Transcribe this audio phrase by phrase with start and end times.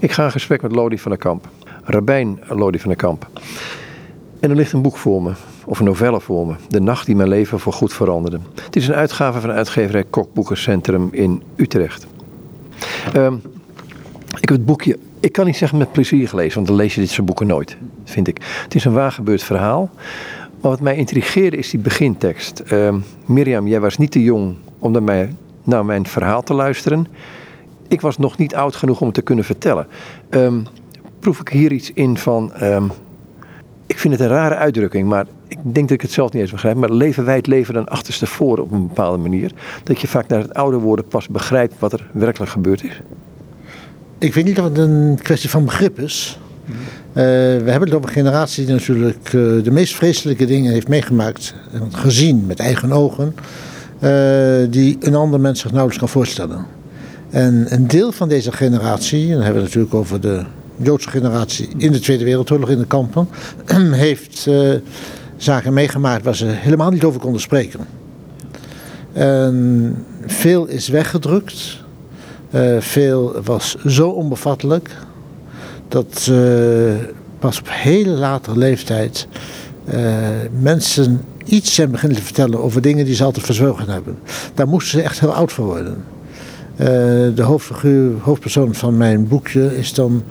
[0.00, 1.48] Ik ga in gesprek met Lodi van der Kamp,
[1.82, 3.28] rabbijn Lodi van der Kamp.
[4.40, 5.32] En er ligt een boek voor me,
[5.64, 8.38] of een novelle voor me, De Nacht die mijn leven voor goed veranderde.
[8.64, 12.06] Het is een uitgave van uitgeverij Kokboekencentrum in Utrecht.
[13.12, 13.34] Ehm,
[14.40, 17.00] ik heb het boekje, ik kan niet zeggen met plezier gelezen, want dan lees je
[17.00, 18.40] dit soort boeken nooit, vind ik.
[18.62, 19.90] Het is een waargebeurd verhaal.
[20.60, 22.60] Maar wat mij intrigeerde is die begintekst.
[22.60, 25.28] Ehm, Mirjam, jij was niet te jong om naar,
[25.64, 27.06] naar mijn verhaal te luisteren
[27.88, 29.86] ik was nog niet oud genoeg om het te kunnen vertellen.
[30.30, 30.66] Um,
[31.20, 32.52] proef ik hier iets in van.
[32.54, 32.84] Ehm,
[33.86, 36.50] ik vind het een rare uitdrukking, maar ik denk dat ik het zelf niet eens
[36.50, 36.76] begrijp.
[36.76, 39.52] Maar leven wij het leven dan achterste voor op een bepaalde manier?
[39.84, 43.00] Dat je vaak naar het oude worden pas begrijpt wat er werkelijk gebeurd is?
[44.18, 46.38] Ik weet niet of het een kwestie van begrip is.
[46.68, 46.74] Uh,
[47.14, 51.54] we hebben het over een generatie die natuurlijk uh, de meest vreselijke dingen heeft meegemaakt
[51.72, 53.34] en gezien met eigen ogen,
[54.00, 56.66] uh, die een ander mens zich nauwelijks kan voorstellen.
[57.30, 60.44] En een deel van deze generatie, en dan hebben we het natuurlijk over de
[60.76, 63.28] Joodse generatie in de Tweede Wereldoorlog in de kampen,
[63.92, 64.74] heeft uh,
[65.36, 67.80] zaken meegemaakt waar ze helemaal niet over konden spreken.
[69.12, 69.94] En
[70.26, 71.84] veel is weggedrukt,
[72.50, 74.96] uh, veel was zo onbevattelijk
[75.88, 76.92] dat uh,
[77.38, 79.26] pas op hele latere leeftijd
[80.60, 84.18] mensen iets zijn beginnen te vertellen over dingen die ze altijd verzwegen hebben.
[84.54, 86.04] Daar moesten ze echt heel oud voor worden.
[86.80, 86.86] Uh,
[87.34, 90.22] de hoofdfiguur, hoofdpersoon van mijn boekje is dan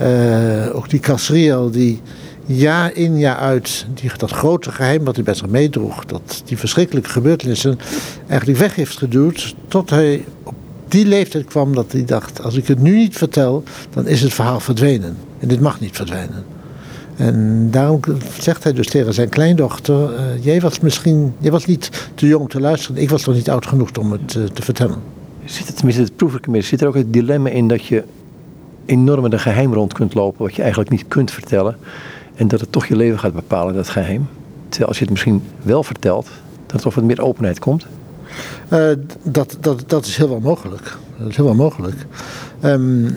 [0.00, 2.00] uh, ook die Casriel die
[2.46, 6.58] jaar in jaar uit die, dat grote geheim wat hij bij zich meedroeg, dat die
[6.58, 7.78] verschrikkelijke gebeurtenissen
[8.26, 10.54] eigenlijk weg heeft geduwd tot hij op
[10.88, 14.34] die leeftijd kwam dat hij dacht, als ik het nu niet vertel, dan is het
[14.34, 15.16] verhaal verdwenen.
[15.38, 16.44] En dit mag niet verdwijnen.
[17.16, 18.00] En daarom
[18.38, 22.50] zegt hij dus tegen zijn kleindochter: uh, Jij was misschien, jij was niet te jong
[22.50, 25.15] te luisteren, ik was nog niet oud genoeg om het te vertellen
[25.46, 28.02] zit het, tenminste, dat proef zit er ook het dilemma in dat je
[28.86, 31.76] enorm met een geheim rond kunt lopen, wat je eigenlijk niet kunt vertellen.
[32.34, 34.28] En dat het toch je leven gaat bepalen, dat geheim.
[34.68, 36.28] Terwijl als je het misschien wel vertelt,
[36.66, 37.86] dat er toch wat meer openheid komt.
[38.72, 38.90] Uh,
[39.22, 40.96] dat, dat, dat is heel wel mogelijk.
[41.18, 42.06] Dat is heel wel mogelijk.
[42.64, 43.14] Um,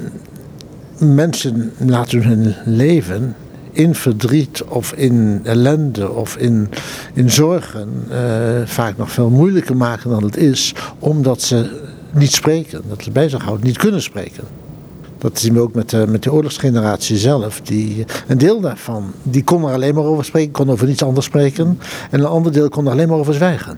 [0.99, 3.35] mensen laten hun leven
[3.71, 6.69] in verdriet of in ellende of in,
[7.13, 8.17] in zorgen uh,
[8.65, 12.81] vaak nog veel moeilijker maken dan het is, omdat ze niet spreken.
[12.89, 14.43] Dat ze bij zich houden, niet kunnen spreken.
[15.17, 17.61] Dat zien we ook met de, met de oorlogsgeneratie zelf.
[17.61, 21.25] Die, een deel daarvan die kon er alleen maar over spreken, kon over niets anders
[21.25, 21.79] spreken.
[22.11, 23.77] En een ander deel kon er alleen maar over zwijgen.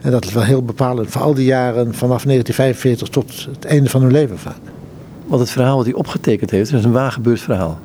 [0.00, 3.90] En dat is wel heel bepalend voor al die jaren vanaf 1945 tot het einde
[3.90, 4.58] van hun leven vaak.
[5.26, 7.78] Want het verhaal wat hij opgetekend heeft, is een waargebeurd verhaal.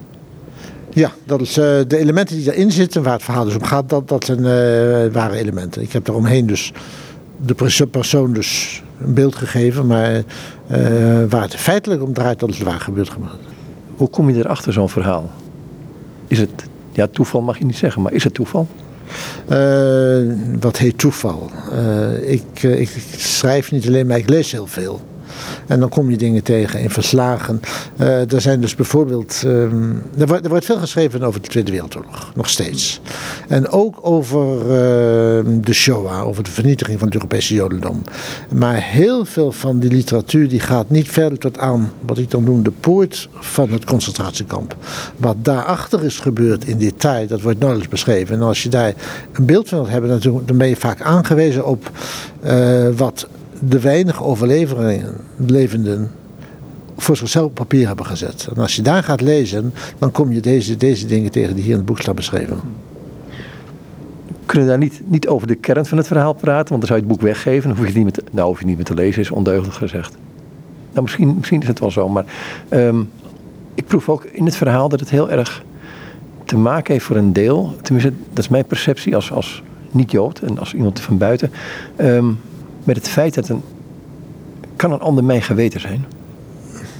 [0.93, 3.89] Ja, dat is, uh, de elementen die daarin zitten, waar het verhaal dus om gaat,
[3.89, 5.81] dat, dat zijn uh, ware elementen.
[5.81, 6.71] Ik heb daaromheen dus
[7.45, 10.23] de persoon dus een beeld gegeven, maar uh,
[11.29, 13.43] waar het feitelijk om draait, dat is waar gebeurd gemaakt.
[13.95, 15.29] Hoe kom je erachter zo'n verhaal?
[16.27, 16.49] Is het,
[16.91, 18.67] ja, toeval mag je niet zeggen, maar is het toeval?
[19.49, 21.51] Uh, wat heet toeval?
[21.73, 25.01] Uh, ik, ik, schrijf niet alleen, maar ik lees heel veel.
[25.67, 27.61] En dan kom je dingen tegen in verslagen.
[27.97, 29.41] Uh, er zijn dus bijvoorbeeld.
[29.45, 33.01] Um, er, wordt, er, wordt, veel geschreven over de Tweede Wereldoorlog, nog steeds.
[33.47, 34.67] En ook over uh,
[35.61, 38.01] de Shoah, over de vernietiging van het Europese Jodendom.
[38.55, 42.43] Maar heel veel van die literatuur die gaat niet verder tot aan wat ik dan
[42.43, 44.75] noem de poort van het concentratiekamp.
[45.17, 48.35] Wat daarachter is gebeurd in detail, dat wordt nauwelijks beschreven.
[48.35, 48.93] En als je daar
[49.33, 51.91] een beeld van wilt hebben, dan ben je vaak aangewezen op
[52.45, 53.27] uh, wat
[53.59, 56.11] de weinige overlevenden
[56.97, 58.47] voor zichzelf op papier hebben gezet.
[58.55, 61.71] En als je daar gaat lezen, dan kom je deze, deze dingen tegen die hier
[61.71, 62.59] in het boek staan beschreven.
[64.45, 66.69] Kunnen we daar niet, niet over de kern van het verhaal praten?
[66.69, 67.69] Want dan zou je het boek weggeven.
[67.69, 69.75] Dan hoef je niet meer te, nou, hoef je niet meer te lezen, is ondeugdig
[69.75, 70.15] gezegd.
[70.91, 72.25] Nou, misschien, misschien is het wel zo, maar
[72.69, 73.09] um,
[73.73, 75.63] ik proef ook in het verhaal dat het heel erg
[76.45, 77.75] te maken heeft voor een deel.
[77.81, 81.51] Tenminste, dat is mijn perceptie als, als niet-Jood en als iemand van buiten.
[81.97, 82.39] Um,
[82.89, 83.63] met het feit dat een.
[84.75, 86.05] Kan een ander mijn geweten zijn?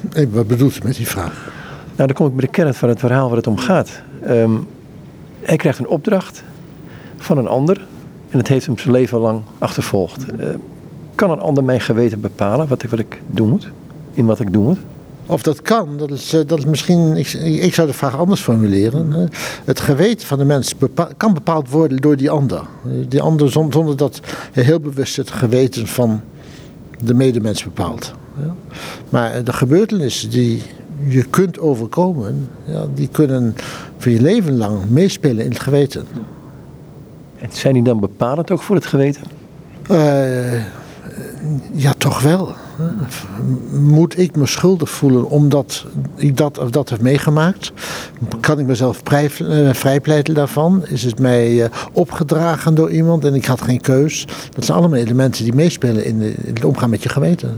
[0.09, 1.51] Hey, wat bedoelt u met die vraag?
[1.95, 4.01] Nou, dan kom ik bij de kern van het verhaal waar het om gaat.
[4.27, 4.67] Um,
[5.41, 6.43] hij krijgt een opdracht
[7.17, 7.87] van een ander
[8.29, 10.25] en het heeft hem zijn leven lang achtervolgd.
[10.39, 10.47] Uh,
[11.15, 13.69] kan een ander mijn geweten bepalen wat ik, wat ik doen moet?
[14.13, 14.79] In wat ik doen moet?
[15.29, 17.17] Of dat kan, dat is, dat is misschien.
[17.17, 19.29] Ik, ik zou de vraag anders formuleren.
[19.65, 22.61] Het geweten van de mens bepaal, kan bepaald worden door die ander.
[23.07, 24.19] Die ander zonder dat
[24.51, 26.21] hij heel bewust het geweten van
[27.03, 28.13] de medemens bepaalt.
[29.09, 30.61] Maar de gebeurtenissen die
[31.07, 33.55] je kunt overkomen, ja, die kunnen
[33.97, 36.07] voor je leven lang meespelen in het geweten.
[37.37, 39.23] En zijn die dan bepalend ook voor het geweten?
[39.91, 40.63] Uh,
[41.71, 42.53] ja, toch wel.
[43.71, 47.71] Moet ik me schuldig voelen omdat ik dat of dat heb meegemaakt?
[48.39, 50.85] Kan ik mezelf eh, vrijpleiten daarvan?
[50.85, 54.27] Is het mij eh, opgedragen door iemand en ik had geen keus?
[54.51, 57.57] Dat zijn allemaal elementen die meespelen in, het omgaan met je geweten.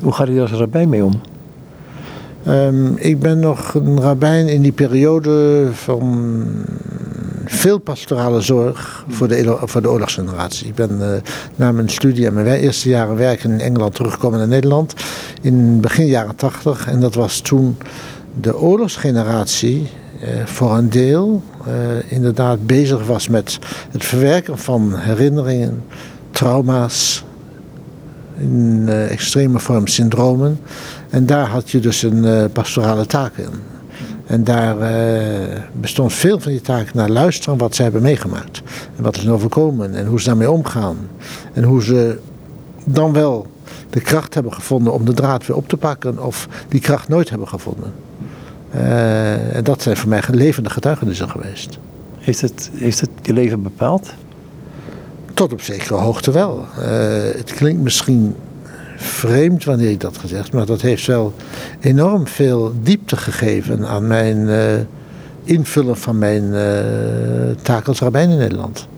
[0.00, 1.20] Hoe gaat u daar als rabbijn mee om?
[2.48, 6.24] Um, ik ben nog een rabbijn in die periode van
[7.54, 10.66] veel pastorale zorg voor de, voor de oorlogsgeneratie.
[10.66, 11.06] Ik ben uh,
[11.56, 14.94] na mijn studie en mijn eerste jaren werken in Engeland teruggekomen naar Nederland
[15.40, 16.86] in begin jaren tachtig.
[16.88, 17.76] En dat was toen
[18.40, 19.88] de oorlogsgeneratie
[20.22, 23.58] uh, voor een deel uh, inderdaad bezig was met
[23.90, 25.84] het verwerken van herinneringen,
[26.30, 27.24] trauma's,
[28.38, 30.60] in extreme vorm syndromen.
[31.10, 33.71] En daar had je dus een pastorale taak in.
[34.26, 38.62] En daar uh, bestond veel van die taken naar luisteren wat ze hebben meegemaakt.
[38.96, 40.96] En wat is nou overkomen en hoe ze daarmee omgaan.
[41.52, 42.18] En hoe ze
[42.84, 43.46] dan wel
[43.90, 47.30] de kracht hebben gevonden om de draad weer op te pakken of die kracht nooit
[47.30, 47.92] hebben gevonden.
[48.74, 51.78] Uh, en dat zijn voor mij levende getuigenissen geweest.
[52.18, 54.14] Heeft het, heeft het je leven bepaald?
[55.34, 56.64] Tot op zekere hoogte wel.
[56.78, 56.84] Uh,
[57.36, 58.36] het klinkt misschien
[59.02, 61.34] vreemd wanneer ik dat gezegd, maar dat heeft wel
[61.80, 64.58] enorm veel diepte gegeven aan mijn uh,
[65.44, 66.60] invullen van mijn uh,
[67.62, 68.88] taak als rabbijn in Nederland.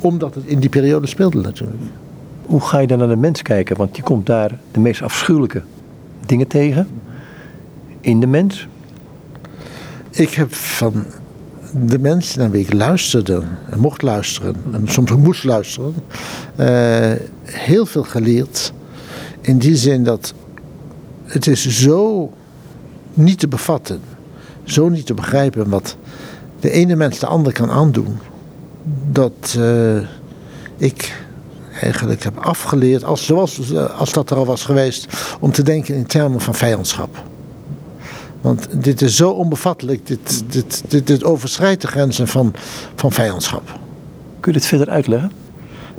[0.00, 1.82] Omdat het in die periode speelde natuurlijk.
[2.46, 3.76] Hoe ga je dan naar de mens kijken?
[3.76, 5.62] Want je komt daar de meest afschuwelijke
[6.26, 6.88] dingen tegen
[8.00, 8.68] in de mens.
[10.10, 11.04] Ik heb van
[11.86, 15.94] de mensen naar wie ik luisterde en mocht luisteren, en soms moest luisteren,
[16.60, 17.12] uh,
[17.42, 18.72] heel veel geleerd
[19.42, 20.34] in die zin dat
[21.24, 22.32] het is zo
[23.14, 24.00] niet te bevatten,
[24.64, 25.96] zo niet te begrijpen wat
[26.60, 28.18] de ene mens de ander kan aandoen.
[29.10, 30.00] Dat uh,
[30.76, 31.24] ik
[31.80, 35.06] eigenlijk heb afgeleerd, als, zoals, als dat er al was geweest,
[35.40, 37.22] om te denken in termen van vijandschap.
[38.40, 42.54] Want dit is zo onbevattelijk, dit, dit, dit, dit overschrijdt de grenzen van,
[42.94, 43.78] van vijandschap.
[44.40, 45.41] Kun je dit verder uitleggen?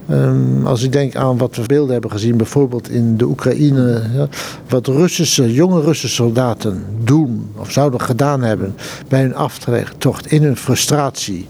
[0.09, 4.27] Um, als ik denk aan wat we beelden hebben gezien, bijvoorbeeld in de Oekraïne, ja,
[4.69, 8.75] wat Russische, jonge Russische soldaten doen of zouden gedaan hebben
[9.07, 11.47] bij hun aftocht in hun frustratie.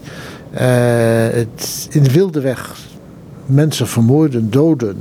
[0.52, 0.60] Uh,
[1.30, 2.76] het in de wilde weg
[3.46, 4.96] mensen vermoorden, doden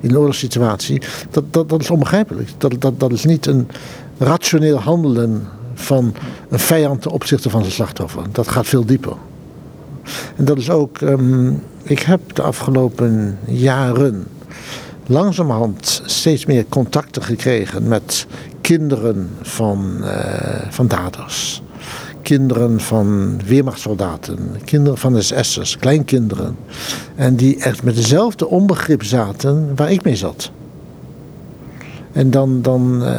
[0.00, 2.48] in een oorlogssituatie, dat, dat, dat is onbegrijpelijk.
[2.58, 3.68] Dat, dat, dat is niet een
[4.18, 5.42] rationeel handelen
[5.74, 6.14] van
[6.48, 8.22] een vijand ten opzichte van zijn slachtoffer.
[8.32, 9.16] Dat gaat veel dieper.
[10.36, 14.26] En dat is ook, um, ik heb de afgelopen jaren
[15.06, 18.26] langzamerhand steeds meer contacten gekregen met
[18.60, 20.10] kinderen van, uh,
[20.70, 21.62] van daders.
[22.22, 26.56] Kinderen van weermachtssoldaten, kinderen van SS'ers, kleinkinderen.
[27.14, 30.50] En die echt met dezelfde onbegrip zaten waar ik mee zat.
[32.12, 33.12] En dan, dan, uh,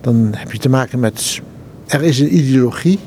[0.00, 1.40] dan heb je te maken met.
[1.86, 2.98] Er is een ideologie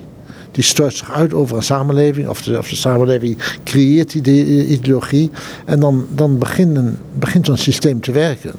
[0.51, 5.31] die stort zich uit over een samenleving, of de, of de samenleving creëert die ideologie.
[5.65, 8.51] En dan, dan begint, een, begint zo'n systeem te werken.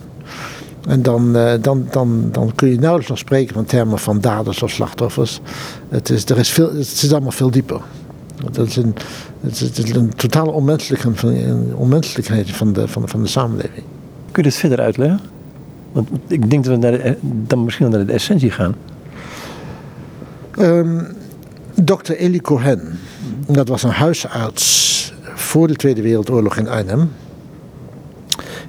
[0.88, 4.62] En dan, uh, dan, dan, dan kun je nauwelijks nog spreken van termen van daders
[4.62, 5.40] of slachtoffers.
[5.88, 7.80] Het, is, er is veel, het zit allemaal veel dieper.
[8.44, 8.94] Het is een,
[9.40, 10.50] het is, het is een totale
[11.76, 13.84] onmenselijkheid van de, van, de, van de samenleving.
[14.30, 15.20] Kun je dit verder uitleggen?
[15.92, 18.74] Want ik denk dat we naar de, dan misschien naar de essentie gaan.
[20.58, 21.06] Um,
[21.74, 22.12] Dr.
[22.12, 22.98] Eli Cohen,
[23.46, 27.10] dat was een huisarts voor de Tweede Wereldoorlog in Arnhem.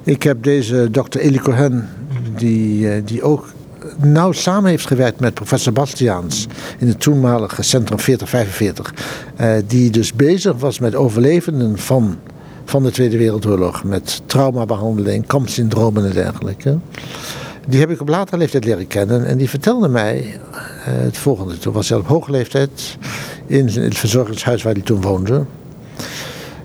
[0.02, 1.18] Ik heb deze Dr.
[1.18, 1.88] Eli Cohen,
[2.36, 3.52] die, eh, die ook
[3.98, 6.46] nauw samen heeft gewerkt met professor Bastiaans
[6.78, 8.94] in het toenmalige Centrum 4045,
[9.40, 12.18] uh, die dus bezig was met overlevenden van,
[12.64, 16.78] van de Tweede Wereldoorlog, met traumabehandeling, kampsyndromen en dergelijke.
[17.68, 21.58] Die heb ik op latere leeftijd leren kennen en die vertelde mij uh, het volgende.
[21.58, 22.96] Toen was hij op hoge leeftijd
[23.46, 25.44] in het verzorgingshuis waar hij toen woonde.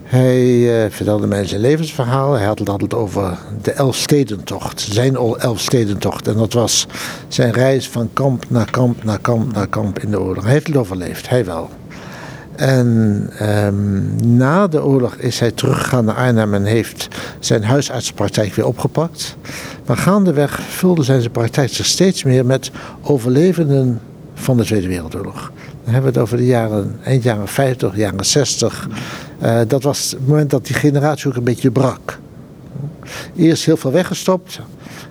[0.03, 2.33] Hij uh, vertelde mij zijn levensverhaal.
[2.33, 6.27] Hij had het altijd over de Elfstedentocht, zijn Elfstedentocht.
[6.27, 6.87] En dat was
[7.27, 10.43] zijn reis van kamp naar kamp naar kamp naar kamp in de oorlog.
[10.43, 11.69] Hij heeft het overleefd, hij wel.
[12.59, 17.07] En um, na de oorlog is hij teruggegaan naar Arnhem en heeft
[17.39, 19.35] zijn huisartsenpraktijk weer opgepakt.
[19.85, 24.01] Maar gaandeweg vulde zijn zijn praktijk zich steeds meer met overlevenden
[24.33, 25.51] van de Tweede Wereldoorlog.
[25.83, 28.87] Dan hebben we het over de jaren, eind jaren 50, jaren 60.
[29.43, 32.19] Uh, dat was het moment dat die generatie ook een beetje brak.
[33.35, 34.59] Eerst heel veel weggestopt,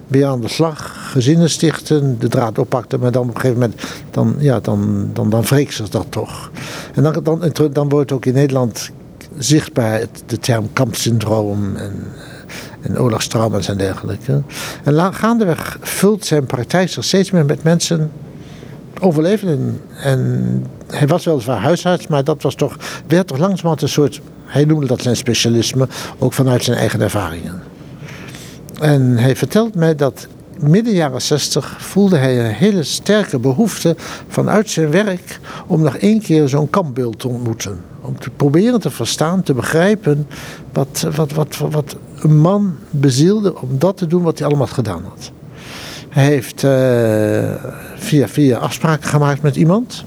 [0.08, 3.82] weer aan de slag, gezinnen stichten, de draad oppakten, maar dan op een gegeven moment,
[4.10, 6.50] dan, ja, dan, dan, dan wreekt zich dat toch.
[6.94, 8.90] En dan, dan, dan wordt ook in Nederland
[9.38, 11.92] zichtbaar de term kampsyndroom en
[12.80, 14.42] en oorlogstrauma's en dergelijke.
[14.84, 18.10] En gaandeweg vult zijn praktijk zich steeds meer met mensen
[19.00, 19.80] overleven.
[20.02, 24.64] En hij was weliswaar huisarts, maar dat was toch, werd toch langzamerhand een soort, hij
[24.64, 25.88] noemde dat zijn specialisme,
[26.18, 27.62] ook vanuit zijn eigen ervaringen.
[28.80, 30.26] En hij vertelt mij dat
[30.61, 33.97] midden jaren 60 voelde hij een hele sterke behoefte
[34.28, 37.80] vanuit zijn werk om nog één keer zo'n kampbeeld te ontmoeten.
[38.00, 40.26] Om te proberen te verstaan, te begrijpen
[40.73, 45.02] wat, wat, wat, wat een man bezielde om dat te doen wat hij allemaal gedaan
[45.08, 45.30] had.
[46.08, 46.70] Hij heeft uh,
[47.97, 50.04] via via afspraken gemaakt met iemand.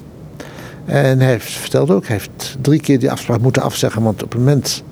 [0.86, 4.32] En hij heeft verteld ook, hij heeft drie keer die afspraak moeten afzeggen, want op
[4.32, 4.84] het moment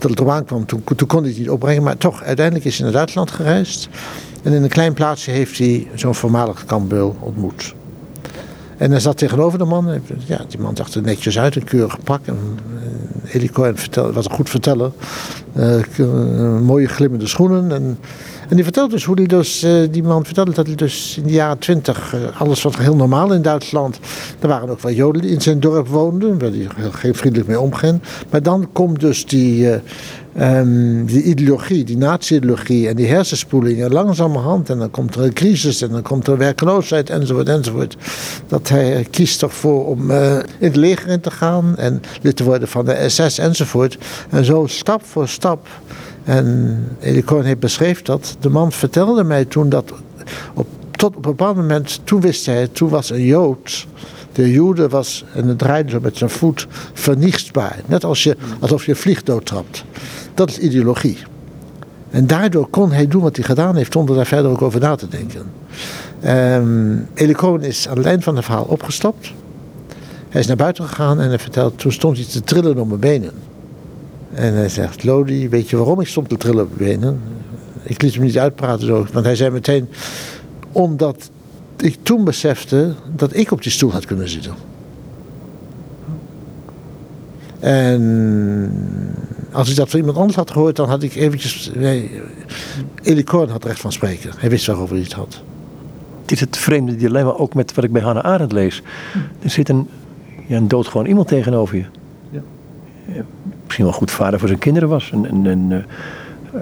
[0.00, 1.82] dat het erop aankwam, toen, toen kon hij het niet opbrengen.
[1.82, 3.88] Maar toch, uiteindelijk is hij naar Duitsland gereisd.
[4.42, 7.74] En in een klein plaatsje heeft hij zo'n voormalig kampbeul ontmoet.
[8.80, 10.00] En hij zat tegenover de man.
[10.26, 12.20] Ja, die man zag er netjes uit, een keurig pak.
[12.24, 12.58] En,
[13.24, 13.76] uh, Elie Cohen
[14.12, 14.90] was een goed verteller.
[15.56, 17.72] Uh, mooie glimmende schoenen.
[17.72, 17.98] En
[18.48, 21.32] en die vertelt dus hoe hij dus, die man vertelde dat hij dus in de
[21.32, 23.98] jaren twintig, alles wat heel normaal in Duitsland,
[24.38, 27.60] er waren ook wel Joden die in zijn dorp woonden, waar hij geen vriendelijk mee
[27.60, 28.00] omging.
[28.30, 29.68] Maar dan komt dus die,
[30.38, 34.70] um, die ideologie, die nazi-ideologie en die hersenspoelingen langzamerhand.
[34.70, 37.96] En dan komt er een crisis en dan komt er werkloosheid enzovoort enzovoort.
[38.46, 42.44] Dat hij kiest toch voor om in het leger in te gaan en lid te
[42.44, 43.98] worden van de SS enzovoort.
[44.30, 45.66] En zo stap voor stap
[46.24, 46.78] en
[47.42, 48.36] heeft beschreven dat.
[48.40, 49.92] De man vertelde mij toen dat
[50.54, 53.86] op, tot op een bepaald moment, toen wist hij, toen was een Jood.
[54.32, 57.78] De Joden was, en het draaide zo met zijn voet, vernichtbaar.
[57.86, 59.84] Net als je, alsof je vlieg doodtrapt.
[60.34, 61.18] Dat is ideologie.
[62.10, 64.94] En daardoor kon hij doen wat hij gedaan heeft, zonder daar verder ook over na
[64.94, 65.42] te denken.
[66.26, 69.32] Um, is aan het eind van het verhaal opgestapt.
[70.28, 73.00] Hij is naar buiten gegaan en hij vertelt, toen stond hij te trillen op mijn
[73.00, 73.32] benen.
[74.34, 77.20] En hij zegt, Lodi, weet je waarom ik stond te trillen op benen?
[77.82, 79.88] Ik liet hem niet uitpraten zo, want hij zei meteen,
[80.72, 81.30] omdat
[81.82, 84.54] ik toen besefte dat ik op die stoel had kunnen zitten.
[87.60, 88.72] En
[89.52, 91.70] als ik dat van iemand anders had gehoord, dan had ik eventjes...
[91.74, 92.20] Nee,
[93.30, 94.30] had recht van spreken.
[94.36, 95.42] Hij wist waarover hij het had.
[96.22, 98.82] Het is het vreemde dilemma ook met wat ik bij Hannah Arendt lees.
[99.42, 99.88] Er zit een,
[100.46, 101.84] ja, een doodgewoon iemand tegenover je.
[102.30, 103.24] Ja
[103.70, 105.10] misschien wel goed vader voor zijn kinderen was.
[105.12, 105.84] Een, een, een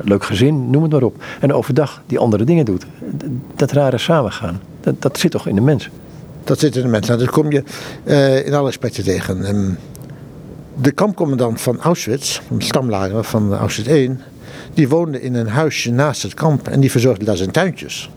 [0.02, 1.22] leuk gezin, noem het maar op.
[1.40, 2.86] En overdag die andere dingen doet.
[3.56, 5.88] Dat rare samengaan, dat, dat zit toch in de mens?
[6.44, 7.06] Dat zit in de mens.
[7.06, 7.62] Nou, dat kom je
[8.04, 9.48] uh, in alle aspecten tegen.
[9.48, 9.78] Um,
[10.80, 14.20] de kampcommandant van Auschwitz, de stamlager van Auschwitz 1,
[14.74, 18.10] die woonde in een huisje naast het kamp en die verzorgde daar zijn tuintjes.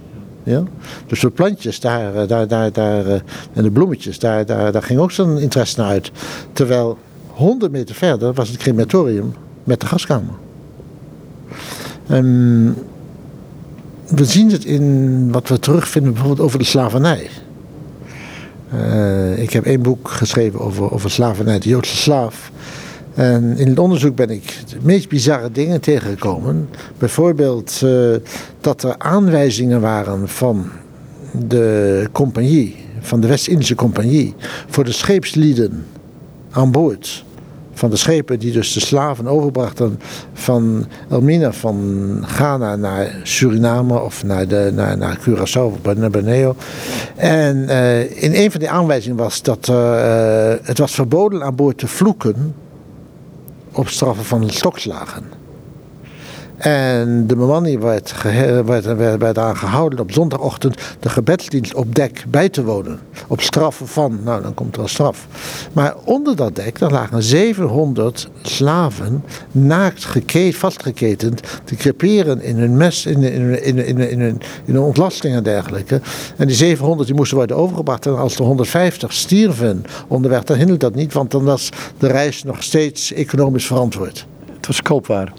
[0.43, 0.63] Ja?
[1.07, 3.19] Dus de plantjes daar, eh, daar, daar, daar, eh,
[3.53, 6.11] en de bloemetjes, daar, daar, daar ging ook zijn interesse naar uit.
[6.53, 6.97] Terwijl
[7.27, 10.33] 100 meter verder was het crematorium met de gaskamer.
[12.07, 12.75] En
[14.07, 17.29] we zien het in wat we terugvinden bijvoorbeeld over de slavernij.
[18.73, 22.51] Uh, ik heb één boek geschreven over, over slavernij, de Joodse slaaf.
[23.13, 26.69] En in het onderzoek ben ik de meest bizarre dingen tegengekomen.
[26.97, 28.15] Bijvoorbeeld uh,
[28.61, 30.69] dat er aanwijzingen waren van
[31.47, 34.35] de compagnie, van de West-Indische compagnie,
[34.67, 35.85] voor de scheepslieden
[36.49, 37.23] aan boord
[37.73, 39.99] van de schepen die dus de slaven overbrachten
[40.33, 46.55] van Elmina, van Ghana naar Suriname of naar, de, naar, naar Curaçao of naar Borneo.
[47.15, 51.77] En uh, in een van die aanwijzingen was dat uh, het was verboden aan boord
[51.77, 52.55] te vloeken
[53.71, 55.40] op straffen van stokslagen.
[56.61, 58.21] En de bemanning werd,
[58.65, 62.99] werd, werd, werd op zondagochtend de gebedsdienst op dek bij te wonen.
[63.27, 65.27] Op straffen van, nou dan komt er een straf.
[65.73, 72.77] Maar onder dat dek, daar lagen 700 slaven naakt geketend, vastgeketend te creperen in hun
[72.77, 76.01] mes, in, in, in, in, in, een ontlasting en dergelijke.
[76.37, 78.05] En die 700 die moesten worden overgebracht.
[78.05, 82.43] En als er 150 stierven onderweg, dan hinderde dat niet, want dan was de reis
[82.43, 84.25] nog steeds economisch verantwoord.
[84.55, 85.33] Het was koopwaar.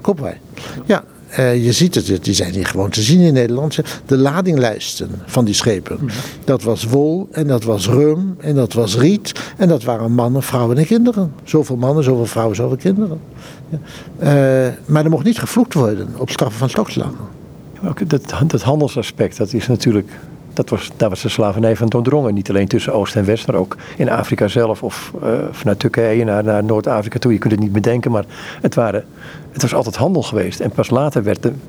[0.00, 0.38] Koopwaar.
[0.86, 1.04] Ja,
[1.38, 3.78] uh, je ziet het, die zijn hier gewoon te zien in Nederland.
[4.06, 5.98] De ladinglijsten van die schepen.
[6.44, 9.32] Dat was wol en dat was rum en dat was riet.
[9.56, 11.32] En dat waren mannen, vrouwen en kinderen.
[11.44, 13.20] Zoveel mannen, zoveel vrouwen, zoveel kinderen.
[13.68, 13.78] Ja.
[14.66, 17.38] Uh, maar er mocht niet gevloekt worden op straffen van stokslagen.
[18.06, 20.08] Dat, dat handelsaspect, dat is natuurlijk
[20.54, 22.34] dat was, daar was de slavernij van doordrongen.
[22.34, 26.24] Niet alleen tussen Oost en West, maar ook in Afrika zelf of uh, vanuit Turkije
[26.24, 27.32] naar, naar Noord-Afrika toe.
[27.32, 28.24] Je kunt het niet bedenken, maar
[28.60, 29.04] het, waren,
[29.52, 30.60] het was altijd handel geweest.
[30.60, 31.60] En pas later werden,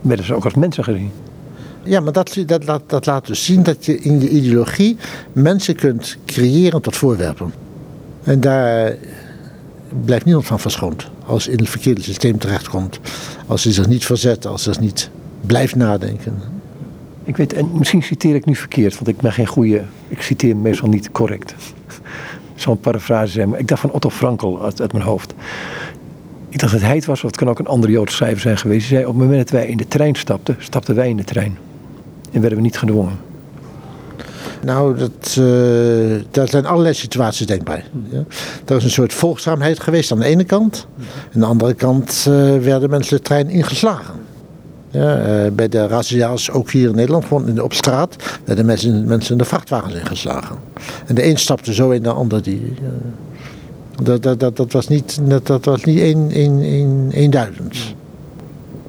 [0.00, 1.10] werden ze ook als mensen gezien.
[1.82, 4.96] Ja, maar dat, dat, dat, dat laat dus zien dat je in je ideologie
[5.32, 7.52] mensen kunt creëren tot voorwerpen.
[8.22, 8.96] En daar
[10.04, 11.10] blijft niemand van verschoond.
[11.26, 13.00] Als in het verkeerde systeem terechtkomt.
[13.46, 15.10] Als hij zich niet verzet, als hij niet
[15.46, 16.38] blijft nadenken.
[17.24, 19.82] Ik weet, en misschien citeer ik nu verkeerd, want ik ben geen goede.
[20.08, 21.54] Ik citeer meestal niet correct.
[22.54, 25.34] Zo'n parafrase zijn, maar ik dacht van Otto Frankel uit, uit mijn hoofd.
[26.48, 28.88] Ik dacht dat hij het was, of het kan ook een andere Joodse zijn geweest.
[28.88, 31.24] Die zei: Op het moment dat wij in de trein stapten, stapten wij in de
[31.24, 31.58] trein.
[32.32, 33.18] En werden we niet gedwongen.
[34.64, 37.84] Nou, dat, uh, daar zijn allerlei situaties denkbaar.
[38.10, 38.24] Ja.
[38.66, 40.86] Er is een soort volgzaamheid geweest aan de ene kant.
[41.34, 44.14] Aan de andere kant uh, werden mensen de trein ingeslagen.
[44.90, 49.32] Ja, uh, bij de razzia's, ook hier in Nederland, gewoon op straat, werden mensen, mensen
[49.32, 50.56] in de vrachtwagens ingeslagen.
[51.06, 52.74] En de een stapte zo in, de ander die.
[54.02, 57.94] Dat, dat, dat, dat was niet, dat, dat was niet een, een, eenduidend.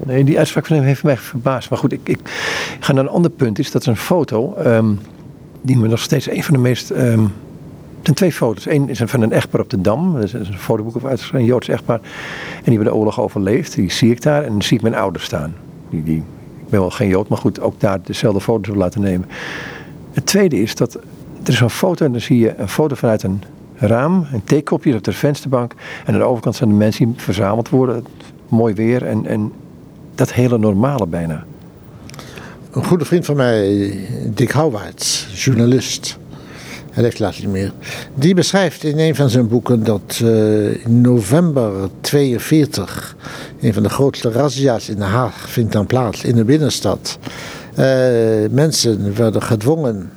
[0.04, 1.70] Nee, die uitspraak van hem heeft mij verbaasd.
[1.70, 2.18] Maar goed, ik, ik
[2.80, 3.58] ga naar een ander punt.
[3.58, 4.54] Is dat een foto.
[4.66, 5.00] Um,
[5.60, 6.90] die me nog steeds een van de meest.
[6.90, 7.32] Um,
[8.02, 8.66] zijn twee foto's.
[8.66, 10.14] Eén is van een echtpaar op de Dam.
[10.14, 12.00] Dat is een fotoboek of uitgeschreven, een Joods echtpaar.
[12.56, 13.74] En die hebben de oorlog overleefd.
[13.74, 14.44] Die zie ik daar.
[14.44, 15.54] En dan zie ik mijn ouders staan.
[15.90, 16.16] Die, die,
[16.58, 19.28] ik ben wel geen Jood, maar goed, ook daar dezelfde foto's wil laten nemen.
[20.12, 20.94] Het tweede is dat
[21.42, 23.42] er is een foto en dan zie je een foto vanuit een
[23.80, 25.74] raam, een theekopje op de vensterbank.
[26.06, 28.04] En aan de overkant zijn de mensen die verzameld worden.
[28.48, 29.52] Mooi weer en, en
[30.14, 31.44] dat hele normale bijna.
[32.70, 33.92] Een goede vriend van mij,
[34.34, 36.18] Dick Houwaerts, journalist,
[36.90, 37.72] hij leeft laatst niet meer.
[38.14, 43.16] Die beschrijft in een van zijn boeken dat uh, in november 42
[43.60, 47.18] een van de grootste razzia's in Den Haag vindt dan plaats in de binnenstad.
[47.70, 47.86] Uh,
[48.50, 50.10] mensen werden gedwongen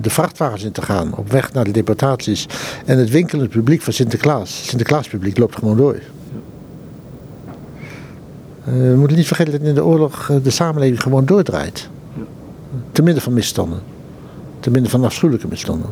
[0.00, 2.46] de vrachtwagens in te gaan op weg naar de deportaties.
[2.84, 5.94] En het winkelend publiek van Sinterklaas, Sinterklaaspubliek, loopt gewoon door.
[5.94, 6.02] Uh,
[8.64, 11.88] we moeten niet vergeten dat in de oorlog de samenleving gewoon doordraait.
[12.92, 13.80] Te midden van misstanden.
[14.60, 15.90] Te midden van afschuwelijke misstanden.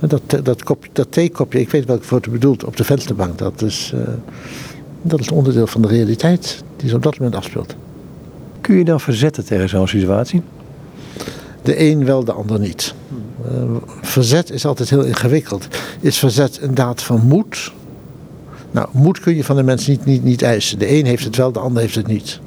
[0.00, 3.94] Dat, dat, kop, dat theekopje, ik weet welke foto bedoelt, op de vensterbank, dat is,
[5.02, 7.74] dat is onderdeel van de realiteit die zich op dat moment afspeelt.
[8.60, 10.42] Kun je dan verzetten tegen zo'n situatie?
[11.62, 12.94] De een wel, de ander niet.
[13.44, 15.68] Uh, verzet is altijd heel ingewikkeld.
[16.00, 17.72] Is verzet een daad van moed?
[18.70, 20.78] Nou, moed kun je van de mensen niet, niet, niet eisen.
[20.78, 22.40] De een heeft het wel, de ander heeft het niet.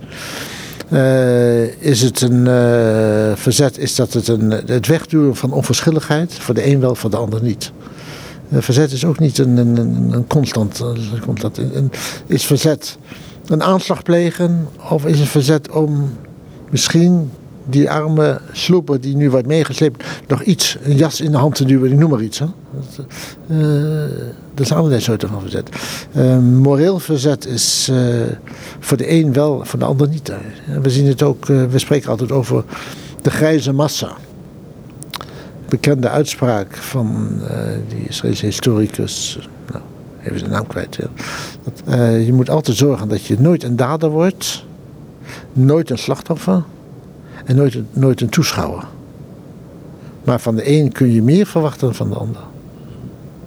[0.90, 6.34] Uh, is het een uh, verzet, is dat het een, het wegduwen van onverschilligheid?
[6.34, 7.72] Voor de een wel, voor de ander niet.
[8.52, 9.78] Verzet is ook niet een, een,
[10.14, 10.84] een constant.
[11.22, 11.92] constant een,
[12.28, 12.98] is verzet
[13.48, 14.68] een aanslag plegen?
[14.90, 16.18] Of is het verzet om
[16.70, 17.32] misschien
[17.66, 21.66] die arme sloeper die nu wordt meegesleept, nog iets, een jas in de hand te
[21.66, 22.40] duwen, ik noem maar iets.
[22.40, 22.46] Hè?
[22.72, 23.06] Dat,
[23.48, 23.58] uh,
[24.54, 25.70] dat is allerlei soorten van verzet.
[26.16, 27.98] Uh, moreel verzet is uh,
[28.80, 30.32] voor de een wel, voor de ander niet.
[30.82, 32.64] We zien het ook, we spreken altijd over
[33.22, 34.16] de grijze massa.
[35.70, 37.40] Bekende uitspraak van
[37.88, 39.40] die Israëlische historicus,
[39.72, 39.84] nou,
[40.24, 40.98] even zijn naam kwijt.
[42.26, 44.66] Je moet altijd zorgen dat je nooit een dader wordt,
[45.54, 46.64] nooit een slachtoffer
[47.46, 48.84] en nooit, nooit een toeschouwer.
[50.24, 52.42] Maar van de een kun je meer verwachten dan van de ander.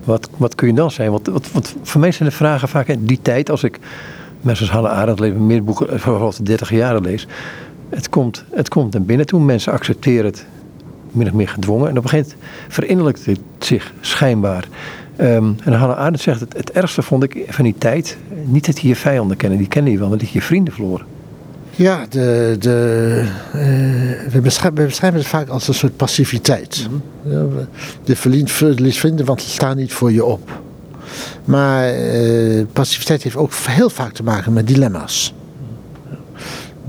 [0.05, 1.11] Wat, wat kun je dan zijn?
[1.11, 3.79] Wat, wat, voor mij zijn de vragen vaak in die tijd, als ik
[4.41, 7.27] mensen als Hanne Arendt lees, meer boeken eh, vooral de 30 jaren lees.
[7.89, 9.41] Het komt, het komt naar binnen toe.
[9.41, 10.47] Mensen accepteren het
[11.11, 11.89] min of meer gedwongen.
[11.89, 14.69] En op een gegeven moment verinnerlijkt het zich schijnbaar.
[15.21, 18.81] Um, en Hannah Arendt zegt, het, het ergste vond ik van die tijd, niet dat
[18.81, 21.07] je je vijanden kennen, die kennen je wel, maar dat je je vrienden verloren.
[21.79, 23.23] Ja, de, de,
[23.55, 26.89] uh, we, beschrijven, we, beschrijven, het vaak als een soort passiviteit.
[26.91, 27.33] Mm -hmm.
[27.33, 27.67] ja,
[28.05, 30.61] de verlies vinden, want ze staan niet voor je op.
[31.45, 35.35] Maar uh, passiviteit heeft ook heel vaak te maken met dilemma's.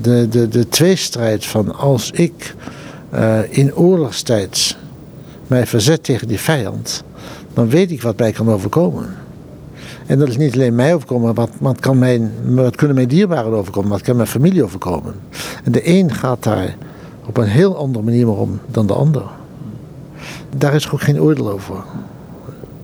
[0.02, 2.56] De, de, de tweestrijd van als ik
[3.14, 4.78] uh, in oorlogstijd
[5.48, 7.04] mij verzet tegen die vijand,
[7.54, 9.16] dan weet ik wat mij kan overkomen.
[10.10, 13.08] En dat is niet alleen mij overkomen, maar wat, wat, kan mijn, wat kunnen mijn
[13.08, 15.14] dierbaren overkomen, wat kan mijn familie overkomen.
[15.64, 16.76] En de een gaat daar
[17.26, 19.24] op een heel andere manier om dan de ander.
[20.58, 21.76] Daar is ook geen oordeel over.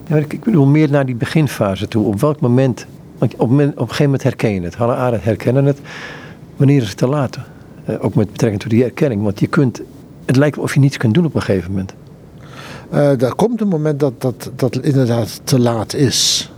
[0.08, 2.06] Ja, ik, ik bedoel meer naar die beginfase toe.
[2.06, 2.86] Op welk moment,
[3.18, 4.76] op, op een gegeven moment herken je het.
[4.76, 5.80] Halle Arendt herkennen het.
[6.56, 7.38] Wanneer is het te laat?
[7.90, 9.24] Uh, ook met betrekking tot die erkenning.
[9.24, 9.82] Want je kunt,
[10.26, 11.94] het lijkt of je niets kunt doen op een gegeven moment.
[12.94, 16.50] Uh, er komt een moment dat dat, dat inderdaad te laat is.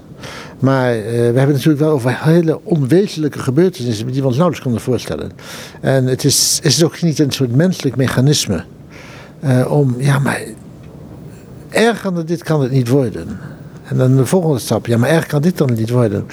[0.59, 4.63] Maar uh, we hebben het natuurlijk wel over hele onwezenlijke gebeurtenissen die we ons nauwelijks
[4.63, 5.31] konden voorstellen.
[5.81, 8.63] En het is, is ook niet een soort menselijk mechanisme
[9.43, 10.41] uh, om, ja, maar
[11.69, 13.39] erger dan dit kan het niet worden.
[13.83, 16.25] En dan de volgende stap, ja, maar erg kan dit dan niet worden.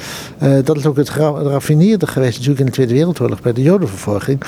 [0.42, 3.62] Uh, dat is ook het, het raffineerde geweest natuurlijk in de Tweede Wereldoorlog bij de
[3.62, 4.40] Jodenvervolging.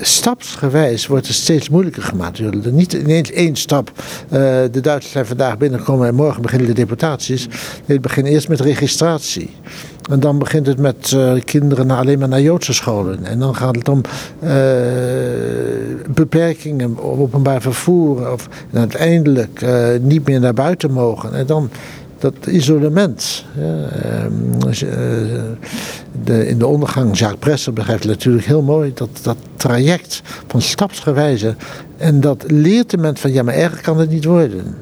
[0.00, 2.64] Stapsgewijs wordt het steeds moeilijker gemaakt.
[2.72, 3.92] Niet ineens één stap.
[3.96, 4.38] Uh,
[4.70, 7.48] de Duitsers zijn vandaag binnengekomen en morgen beginnen de deportaties.
[7.84, 9.50] Het begint eerst met registratie.
[10.10, 13.24] En dan begint het met uh, kinderen alleen maar naar Joodse scholen.
[13.24, 14.00] En dan gaat het om
[14.42, 14.50] uh,
[16.14, 18.32] beperkingen op openbaar vervoer.
[18.32, 19.64] Of, uiteindelijk
[20.00, 21.34] niet meer naar buiten mogen.
[21.34, 21.70] En dan
[22.18, 23.44] dat isolement.
[23.58, 24.32] Ehm,
[26.24, 31.54] de, in de ondergang, Jacques Presser begrijpt natuurlijk heel mooi dat, dat traject van stapsgewijze.
[31.96, 34.76] En dat leert de mens van ja, maar erger kan het niet worden.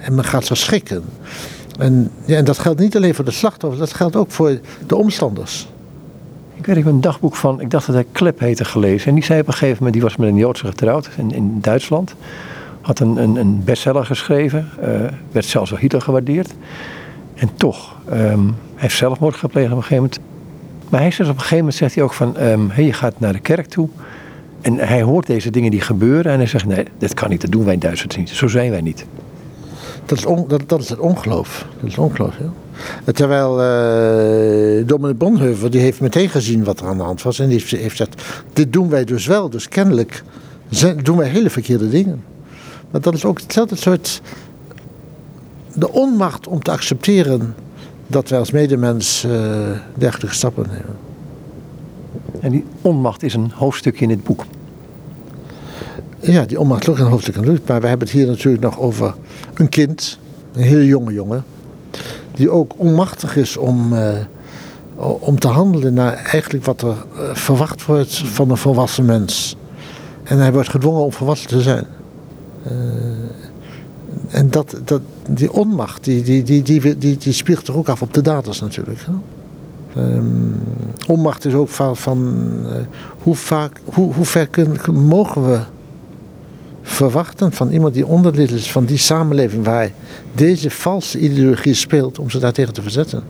[0.00, 1.02] En men gaat zo schrikken.
[1.78, 4.96] En, ja, en dat geldt niet alleen voor de slachtoffers, dat geldt ook voor de
[4.96, 5.68] omstanders.
[6.54, 9.08] Ik weet, ik heb een dagboek van, ik dacht dat hij Klep heette gelezen.
[9.08, 11.58] En die zei op een gegeven moment, die was met een Joodse getrouwd in, in
[11.60, 12.14] Duitsland.
[12.90, 14.86] Had een, een, een bestseller geschreven, uh,
[15.32, 16.54] werd zelfs door Hitler gewaardeerd.
[17.34, 20.20] En toch, um, hij heeft zelfmoord gepleegd op een gegeven moment.
[20.88, 23.20] Maar hij zegt op een gegeven moment zegt hij ook van, um, hey, je gaat
[23.20, 23.88] naar de kerk toe.
[24.60, 27.50] En hij hoort deze dingen die gebeuren en hij zegt, nee, dit kan niet, dat
[27.50, 28.28] doen wij Duitsland niet.
[28.28, 29.06] Zo zijn wij niet.
[30.04, 31.66] Dat is, dat, dat is het ongeloof.
[31.80, 33.12] Dat is ongeloof, ja.
[33.12, 37.38] Terwijl uh, Dominic Bonhoeffer, die heeft meteen gezien wat er aan de hand was.
[37.38, 38.22] En die heeft, heeft gezegd,
[38.52, 39.50] dit doen wij dus wel.
[39.50, 40.22] Dus kennelijk
[41.02, 42.22] doen wij hele verkeerde dingen.
[42.90, 44.20] Maar dat is ook hetzelfde soort...
[45.74, 47.54] De onmacht om te accepteren
[48.06, 49.32] dat wij als medemens uh,
[49.94, 50.96] dergelijke stappen nemen.
[52.40, 54.44] En die onmacht is een hoofdstukje in het boek.
[56.20, 57.68] Ja, die onmacht is ook een hoofdstuk in het boek.
[57.68, 59.14] Maar we hebben het hier natuurlijk nog over
[59.54, 60.18] een kind,
[60.52, 61.44] een heel jonge jongen,
[62.34, 64.08] die ook onmachtig is om, uh,
[64.96, 69.56] om te handelen naar eigenlijk wat er uh, verwacht wordt van een volwassen mens.
[70.22, 71.86] En hij wordt gedwongen om volwassen te zijn.
[72.66, 72.72] Uh,
[74.28, 78.02] en dat, dat, die onmacht, die, die, die, die, die, die spiegelt er ook af
[78.02, 79.06] op de daders natuurlijk.
[79.96, 80.54] Um,
[81.06, 82.72] onmacht is ook van, van uh,
[83.22, 85.60] hoe, vaak, hoe, hoe ver kunnen, mogen we
[86.82, 89.90] verwachten van iemand die onderdeel is van die samenleving waar
[90.34, 93.22] deze valse ideologie speelt om ze daartegen te verzetten.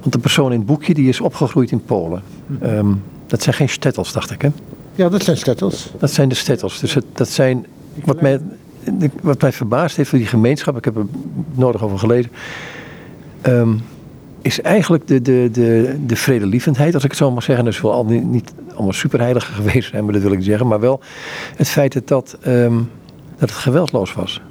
[0.00, 2.22] Want de persoon in het boekje die is opgegroeid in Polen.
[2.62, 4.48] Um, dat zijn geen stettels, dacht ik hè?
[4.94, 5.90] Ja, dat zijn stettels.
[5.98, 6.80] Dat zijn de stettels.
[6.80, 7.66] Dus het, dat zijn,
[8.04, 8.40] wat mij,
[9.22, 11.06] wat mij verbaasd heeft voor die gemeenschap, ik heb er
[11.54, 12.30] nodig over gelezen,
[13.46, 13.80] um,
[14.42, 17.64] is eigenlijk de, de, de, de vredelievendheid, als ik het zo mag zeggen.
[17.64, 20.66] Dat is wel al niet, niet allemaal superheiligen geweest zijn, maar dat wil ik zeggen.
[20.66, 21.00] Maar wel
[21.56, 22.90] het feit dat, dat, um,
[23.38, 24.42] dat het geweldloos was.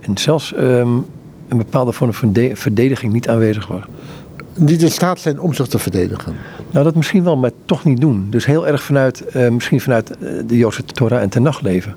[0.00, 1.06] En zelfs um,
[1.48, 3.82] een bepaalde vorm van verdediging niet aanwezig was.
[4.54, 6.34] Niet in staat zijn om zich te verdedigen.
[6.70, 8.26] Nou, dat misschien wel, maar toch niet doen.
[8.30, 11.94] Dus heel erg vanuit, uh, misschien vanuit de Joodse Torah en Tenach leven.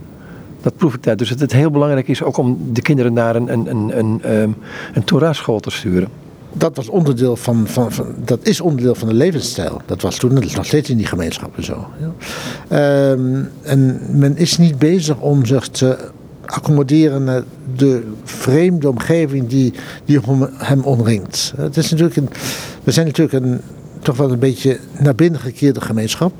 [0.62, 1.18] Dat proef ik daar.
[1.18, 4.42] Dus dat het heel belangrijk is ook om de kinderen naar een, een, een, een,
[4.42, 4.56] um,
[4.94, 6.08] een Torah-school te sturen.
[6.54, 7.92] Dat, was onderdeel van, van,
[8.26, 9.82] dat is onderdeel van de levensstijl.
[9.86, 11.88] Dat was toen, dat is nog steeds in die gemeenschappen zo.
[12.70, 13.12] Ja.
[13.12, 15.98] Um, en men is niet bezig om zich te
[16.46, 17.44] accommoderen naar
[17.76, 19.74] de vreemde omgeving die,
[20.06, 20.20] die
[20.58, 21.54] hem omringt.
[21.58, 22.30] Het is natuurlijk een,
[22.84, 23.62] we zijn natuurlijk een,
[24.00, 26.34] toch wel een beetje naar binnen gekeerde gemeenschap.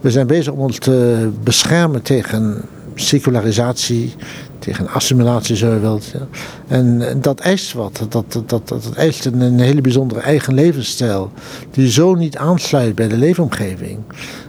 [0.00, 2.62] We zijn bezig om ons te beschermen tegen
[2.94, 4.14] secularisatie,
[4.58, 6.12] tegen assimilatie zo je wilt.
[6.12, 6.26] Ja.
[6.68, 8.06] En dat eist wat.
[8.08, 11.32] Dat, dat, dat, dat eist een, een, hele bijzondere eigen levensstijl.
[11.70, 13.98] Die zo niet aansluit bij de leefomgeving.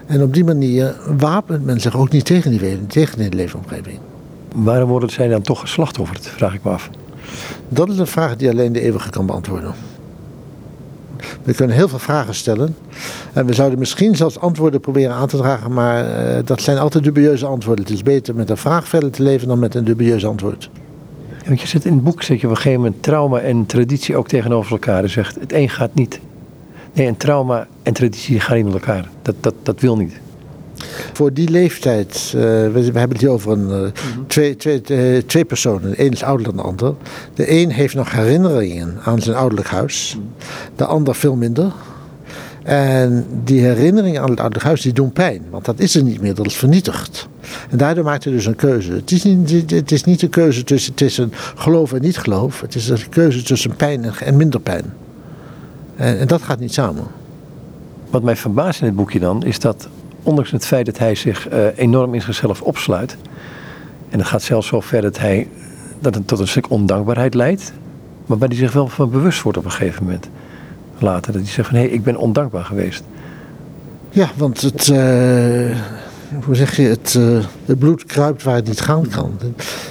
[0.06, 4.00] En op die manier wapent men zich ook niet tegen die, tegen die leefomgeving.
[4.56, 6.90] Waarom worden zij dan toch geslachtofferd, vraag ik me af.
[7.70, 9.74] Dat is een vraag die alleen de eeuwige kan beantwoorden.
[11.44, 12.76] We kunnen heel veel vragen stellen.
[13.34, 17.04] En we zouden misschien zelfs antwoorden proberen aan te dragen, maar uh, dat zijn altijd
[17.04, 17.86] dubieuze antwoorden.
[17.86, 20.70] Het is beter met een vraag verder te leven dan met een dubieus antwoord.
[21.46, 24.16] Want je zit in het boek, zeg je op een gegeven moment trauma en traditie
[24.16, 25.02] ook tegenover elkaar.
[25.02, 26.20] Je zegt, het een gaat niet.
[26.94, 29.10] Nee, en trauma en traditie gaan niet met elkaar.
[29.22, 30.20] Dat, dat, dat wil niet.
[31.14, 34.28] Voor die leeftijd, uh, we, we, hebben het hier over een, uh, mm -hmm.
[34.28, 35.90] twee, twee, uh, twee personen.
[35.90, 36.94] De een is ouder dan de ander.
[37.34, 40.18] De een heeft nog herinneringen aan zijn ouderlijk huis.
[40.76, 41.72] De ander veel minder.
[42.64, 45.42] En die herinneringen aan het ouderlijk huis die doen pijn.
[45.50, 47.28] Want dat is er niet meer, dat is vernietigd.
[47.70, 48.92] En daardoor maakt hij dus een keuze.
[48.92, 52.62] Het is niet, het is niet een keuze tussen, tussen geloof en niet geloof.
[52.62, 54.94] Het is een keuze tussen pijn en, en minder pijn.
[55.96, 57.04] En, en dat gaat niet samen.
[58.10, 59.88] Wat mij verbaast in het boekje dan, is dat
[60.24, 63.18] ondanks het feit dat hij zich uh, enorm in zichzelf opsluit.
[64.10, 65.48] En het gaat zelfs zo ver dat, hij,
[66.00, 67.74] dat het tot een stuk ondankbaarheid leidt.
[68.26, 70.30] Maar waar hij zich wel van bewust wordt op een gegeven moment.
[70.98, 71.32] Later.
[71.32, 73.04] Dat hij zegt van hé, hey, ik ben ondankbaar geweest.
[74.10, 74.98] Ja, want het, uh,
[76.46, 79.38] hoe zeg je, het, uh, het bloed kruipt waar het niet gaan kan.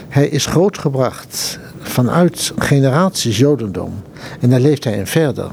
[0.08, 4.02] Hij is grootgebracht vanuit generaties Jodendom.
[4.40, 5.50] En daar leeft hij in verder.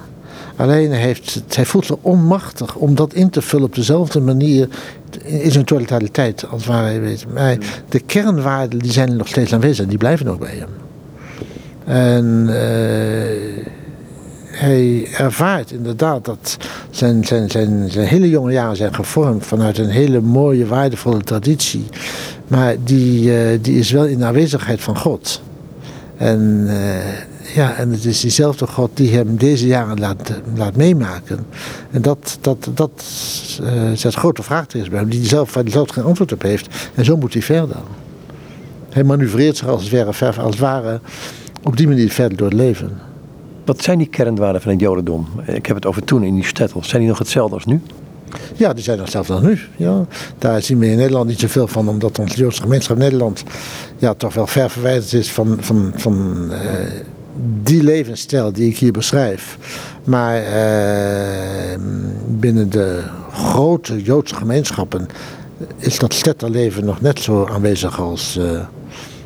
[0.60, 4.68] Alleen hij, heeft, hij voelt zich onmachtig om dat in te vullen op dezelfde manier
[5.24, 7.00] in zijn totaliteit, als het ware.
[7.00, 7.26] Weet.
[7.34, 7.58] Maar
[7.90, 10.70] de kernwaarden die zijn nog steeds aanwezig en die blijven nog bij hem.
[11.86, 13.64] En uh,
[14.46, 16.58] hij ervaart inderdaad dat
[16.90, 21.86] zijn, zijn, zijn, zijn hele jonge jaren zijn gevormd vanuit een hele mooie, waardevolle traditie.
[22.48, 25.42] Maar die, uh, die is wel in de aanwezigheid van God.
[26.18, 26.74] En, uh,
[27.54, 31.46] ja, en het is diezelfde God die hem deze jaren laat, laat meemaken.
[31.92, 33.04] En dat, dat, dat
[33.62, 36.90] uh, zet grote vraagtekens bij hem, die zelf, waar hij zelf geen antwoord op heeft.
[36.96, 37.78] En zo moet hij verder.
[38.90, 41.00] Hij manoeuvreert zich als het ware, als het ware
[41.64, 42.98] op die manier verder door het leven.
[43.66, 45.28] Wat zijn die kernwaarden van het Jodendom?
[45.46, 46.84] Ik heb het over toen in die stettel.
[46.84, 47.82] Zijn die nog hetzelfde als nu?
[48.56, 49.60] Ja, die zijn nog hetzelfde als nu.
[49.76, 50.06] Ja.
[50.38, 53.44] Daar zien we in Nederland niet zoveel van, omdat onze Joodse gemeenschap Nederland
[53.98, 56.58] ja, toch wel ver verwijderd is van, van, van uh,
[57.42, 59.58] die levensstijl die ik hier beschrijf.
[60.04, 61.80] Maar uh,
[62.28, 65.08] binnen de grote Joodse gemeenschappen
[65.78, 68.66] is dat stetterleven nog net zo aanwezig als, uh,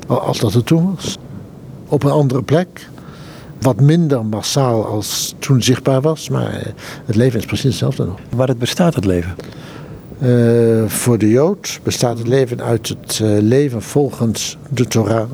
[0.08, 1.18] als dat er toen was.
[1.88, 2.90] Op een andere plek,
[3.62, 6.74] wat minder massaal als toen zichtbaar was, maar
[7.06, 8.20] het leven is precies hetzelfde nog.
[8.36, 9.36] Waar het bestaat, het leven?
[10.22, 15.30] Uh, voor de Jood bestaat het leven uit het leven volgens de Torah.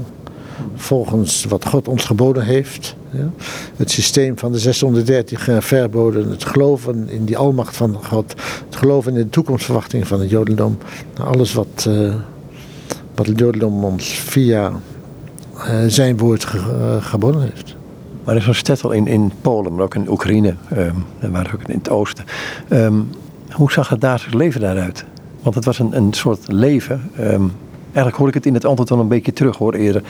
[0.76, 2.96] Volgens wat God ons geboden heeft.
[3.12, 3.30] Ja.
[3.76, 6.30] Het systeem van de 613 verboden.
[6.30, 8.34] Het geloven in die almacht van God.
[8.66, 10.78] Het geloven in de toekomstverwachting van het Jodendom.
[11.16, 12.16] Nou, alles wat, uh,
[13.16, 14.72] wat het Jodendom ons via
[15.88, 17.76] zijn woord ge geboden heeft.
[18.24, 21.52] Maar er is zo'n stettel in, in Polen, maar ook in Oekraïne, um, en waar
[21.54, 22.26] ook in het oosten.
[22.70, 23.10] Um,
[23.52, 25.06] hoe zag het dagelijks leven daaruit?
[25.42, 27.12] Want het was een, een soort leven.
[27.20, 27.52] Um,
[27.94, 30.04] eigenlijk hoor ik het in het antwoord al een beetje terug hoor eerder.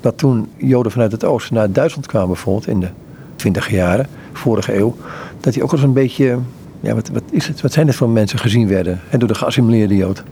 [0.00, 2.88] dat toen Joden vanuit het oosten naar Duitsland kwamen bijvoorbeeld in de
[3.36, 4.96] twintig jaren, vorige eeuw.
[5.40, 6.38] Dat die ook al eens een beetje,
[6.80, 9.34] ja wat, wat, is het, wat zijn dit voor mensen gezien werden en door de
[9.34, 10.22] geassimileerde Jood?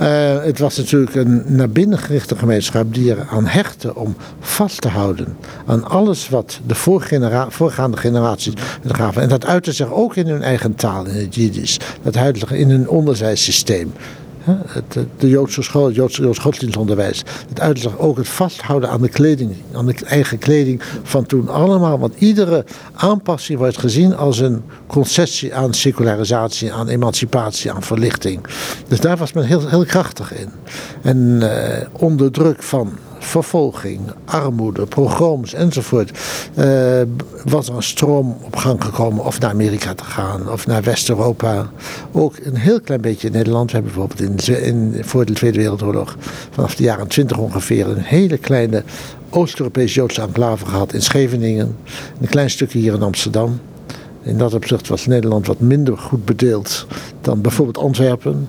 [0.00, 4.80] Uh, het was natuurlijk een naar binnen gerichte gemeenschap die er aan hechtte om vast
[4.80, 8.54] te houden aan alles wat de voorgaande generaties
[8.86, 9.22] gaven.
[9.22, 11.78] En dat uitte zich ook in hun eigen taal, in het Jiddisch.
[12.02, 13.92] Dat uitte in hun onderwijssysteem.
[14.44, 17.22] Het, de Joodse school, het Joodse godsdienstonderwijs.
[17.48, 21.98] Het uitleg ook het vasthouden aan de kleding, aan de eigen kleding van toen allemaal.
[21.98, 28.46] Want iedere aanpassing wordt gezien als een concessie aan secularisatie, aan emancipatie, aan verlichting.
[28.88, 30.48] Dus daar was men heel, heel krachtig in.
[31.02, 31.48] En uh,
[31.92, 36.10] onder druk van vervolging, armoede, pogroms enzovoort,
[36.58, 37.00] uh,
[37.44, 41.70] was er een stroom op gang gekomen of naar Amerika te gaan of naar West-Europa.
[42.12, 43.70] Ook een heel klein beetje in Nederland.
[43.70, 46.16] We hebben bijvoorbeeld in, in, voor de Tweede Wereldoorlog
[46.50, 48.82] vanaf de jaren 20 ongeveer een hele kleine
[49.30, 51.76] Oost-Europese Joodse enclave gehad in Scheveningen.
[52.20, 53.60] Een klein stukje hier in Amsterdam.
[54.22, 56.86] In dat opzicht was Nederland wat minder goed bedeeld
[57.20, 58.48] dan bijvoorbeeld Antwerpen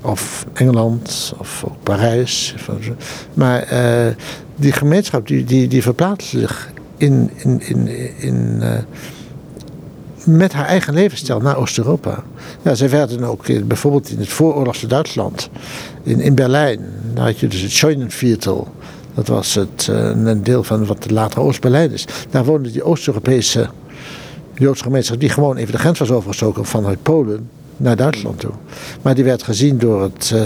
[0.00, 2.54] of Engeland of Parijs.
[3.34, 4.14] Maar uh,
[4.56, 8.78] die gemeenschap die, die, die verplaatst zich in, in, in, in, uh,
[10.24, 12.24] met haar eigen levensstijl naar Oost-Europa.
[12.62, 15.50] Ja, zij werden ook bijvoorbeeld in het vooroorlogse Duitsland,
[16.02, 16.80] in, in Berlijn,
[17.14, 18.74] daar had je dus het Scheunenviertel.
[19.14, 22.04] Dat was het, uh, een deel van wat later Oost-Berlijn is.
[22.30, 23.68] Daar woonden die Oost-Europese
[24.54, 28.52] Joodse gemeenschap die gewoon even de grens was overgestoken vanuit Polen naar Duitsland toe.
[29.02, 30.42] Maar die werd gezien door het uh,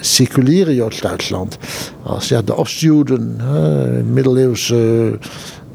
[0.00, 1.58] seculiere Joods-Duitsland
[2.02, 3.36] als ja, de Ostjuden,
[4.12, 5.18] middeleeuwse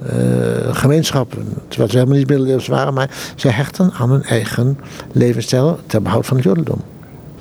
[0.03, 1.45] uh, gemeenschappen.
[1.67, 4.79] Terwijl ze helemaal niet middeleeuws waren, maar ze hechten aan hun eigen
[5.11, 6.81] levensstijl ter behoud van het Jodendom.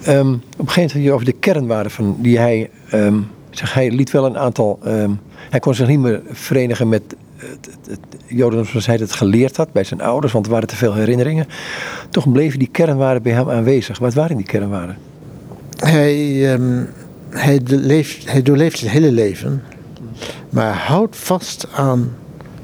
[0.08, 2.70] Um, op een gegeven moment over de kernwaarden van die hij.
[2.94, 4.78] Um, zeg, hij liet wel een aantal.
[4.86, 5.20] Um,
[5.50, 7.02] hij kon zich niet meer verenigen met
[7.36, 10.76] het, het, Jodendom zoals hij het geleerd had bij zijn ouders, want er waren te
[10.76, 11.46] veel herinneringen.
[12.10, 13.98] Toch bleven die kernwaarden bij hem aanwezig.
[13.98, 14.96] Wat waren die kernwaarden?
[15.76, 16.88] Hij, um,
[17.30, 19.62] hij, leeft, hij doorleeft zijn hele leven,
[20.50, 22.12] maar houdt vast aan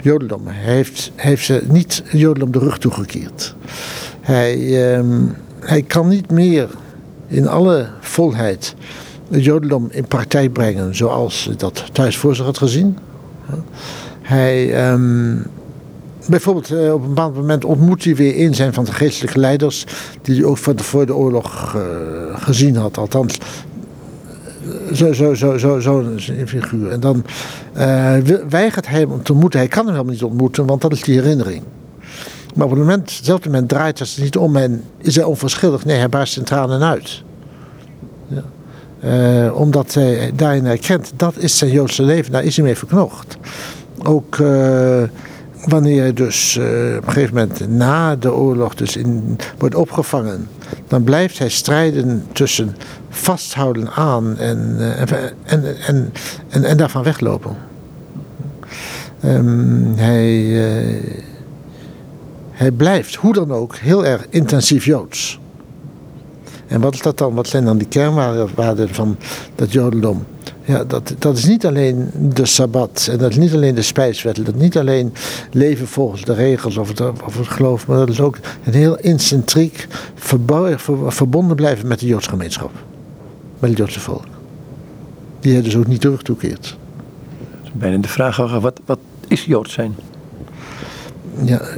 [0.02, 0.46] Jodendom.
[0.46, 3.54] Hij heeft, heeft ze niet Jodendom de rug toegekeerd.
[4.20, 6.68] Hij, um, hij kan niet meer
[7.26, 8.74] in alle volheid
[9.30, 12.98] het Jodendom in praktijk brengen zoals dat thuis voor zich had gezien.
[14.22, 15.46] Hij, um,
[16.28, 19.86] bijvoorbeeld uh, op een bepaald moment ontmoet hij weer een zijn van de geestelijke leiders,
[20.22, 21.82] die hij ook van voor de oorlog uh,
[22.34, 22.98] gezien had.
[22.98, 23.38] Althans,
[24.92, 26.90] zo'n zo, zo, zo, zo een figuur.
[26.90, 27.24] En dan
[27.76, 28.16] uh,
[28.48, 29.58] weigert hij hem te ontmoeten.
[29.58, 31.62] Hij kan hem helemaal niet ontmoeten, want dat is die herinnering.
[32.54, 35.84] Maar op het moment, hetzelfde moment draait het niet om en is hij onverschillig.
[35.84, 37.22] Nee, hij barst in tranen uit.
[38.26, 38.42] Ja.
[39.52, 43.38] Omdat hij daarin herkent, dat is zijn Joodse leven, daar is hij mee verknocht
[44.02, 44.38] ook
[45.64, 46.64] wanneer hij dus uh,
[46.96, 50.48] op een gegeven moment na de oorlog dus in, wordt opgevangen,
[50.88, 52.76] dan blijft hij strijden tussen
[53.08, 55.08] vasthouden aan en, uh, en,
[55.44, 56.12] en,
[56.48, 57.56] en, en, daarvan weglopen.
[59.24, 61.04] Um, hij, uh,
[62.50, 65.40] hij blijft, hoe dan ook, heel erg intensief Joods.
[66.66, 67.34] En wat is dat dan?
[67.34, 69.16] Wat zijn dan die kernwaarden van
[69.54, 70.24] dat Jodendom?
[70.64, 74.36] Ja, dat, dat is niet alleen de sabbat en dat is niet alleen de spijswet.
[74.36, 75.12] Dat is niet alleen
[75.52, 78.98] leven volgens de regels of het, of het geloof, maar dat is ook een heel
[78.98, 79.86] incentriek
[81.10, 82.70] verbonden blijven met de Joodse gemeenschap.
[83.58, 84.24] Met het Joodse volk.
[85.40, 86.76] Die hij dus ook niet terug toekeert.
[87.72, 89.94] Bijna de vraag, wat, wat is Joods zijn?
[91.44, 91.76] Ja, eh,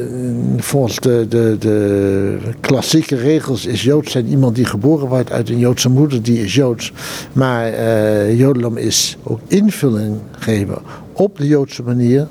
[0.59, 5.89] volgens de, de, klassieke regels is Joods zijn iemand die geboren wordt uit een Joodse
[5.89, 6.93] moeder, die is Joods.
[7.33, 10.79] Maar uh, is ook invulling geven
[11.13, 12.27] op de Joodse manier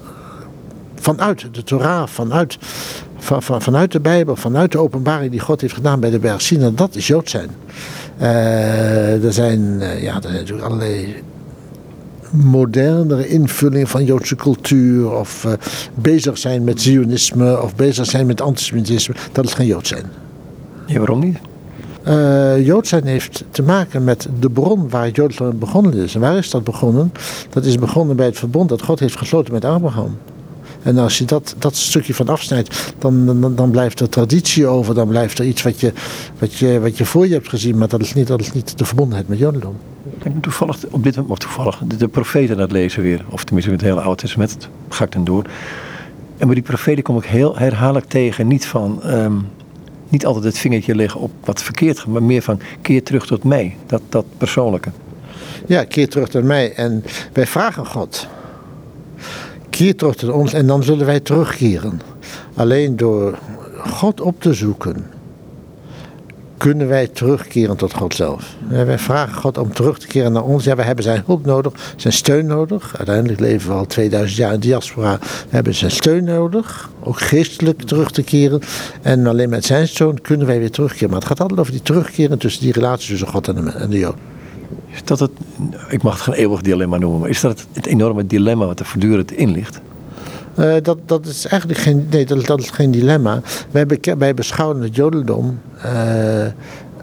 [0.96, 2.58] vanuit de Torah, vanuit,
[3.18, 6.42] van, van, vanuit de Bijbel, vanuit de openbaring die God heeft gedaan bij de berg
[6.42, 6.74] Sinai.
[6.76, 7.50] Dat is Joods zijn.
[8.22, 11.24] Uh, er, zijn ja, er zijn natuurlijk allerlei
[12.32, 15.12] modernere invulling van Joodse cultuur.
[15.12, 15.52] Of uh,
[15.96, 19.16] bezig zijn met Zionisme of bezig zijn met antisemitisme.
[19.32, 20.06] Dat is geen Jood zijn.
[20.86, 21.38] Ja, waarom niet?
[22.08, 26.16] Uh, Jood zijn heeft te maken met de bron waar Joodland begonnen is.
[26.16, 27.12] En waar is dat begonnen?
[27.50, 30.18] Dat is begonnen bij het verbond dat God heeft gesloten met Abraham.
[30.84, 34.96] En als je dat, dat stukje van afsnijdt, dan, dan, dan blijft er traditie over.
[34.96, 35.94] Dan blijft er iets wat je,
[36.40, 37.78] wat, je, wat je voor je hebt gezien.
[37.78, 39.76] Maar dat is niet, dat is niet de verbondenheid met Jodendom.
[40.42, 43.26] Toevallig op dit moment, of toevallig, de, profeten aan lezen weer.
[43.30, 45.46] Of tenminste het hele Oude Testament, ga ik dan door.
[46.38, 49.34] En bij die profeten kom ik heel herhaaldelijk tegen, niet van, ehm,
[50.10, 53.44] niet altijd het vingertje leggen op wat verkeerd gaat, maar meer van keer terug tot
[53.44, 54.92] mij, dat, dat persoonlijke.
[55.66, 56.74] Ja, keer terug tot mij.
[56.74, 57.04] En
[57.34, 58.28] wij vragen God,
[59.70, 62.02] keer terug tot ons en dan zullen wij terugkeren.
[62.56, 63.40] Alleen door
[63.78, 65.06] God op te zoeken
[66.62, 68.56] kunnen wij terugkeren tot God zelf.
[68.68, 70.64] wij vragen God om terug te keren naar ons.
[70.64, 72.98] Ja, we hebben zijn hulp nodig, zijn steun nodig.
[72.98, 75.18] Uiteindelijk leven we al 2000 jaar in diaspora.
[75.20, 78.62] We hebben zijn steun nodig, ook geestelijk terug te keren.
[79.02, 81.10] En alleen met zijn steun kunnen wij weer terugkeren.
[81.10, 83.90] Maar het gaat altijd over die terugkeren tussen die relatie tussen God en de, en
[83.90, 84.18] de Jood.
[84.90, 85.32] Is dat het,
[85.90, 88.86] ik mag het geen eeuwig dilemma noemen, maar is dat het enorme dilemma wat er
[88.86, 89.82] voortdurend in ligt?
[90.60, 93.42] Uh, dat, dat is eigenlijk geen, nee, dat, dat is geen dilemma.
[93.72, 96.46] Wij, be, wij beschouwen het jodendom uh,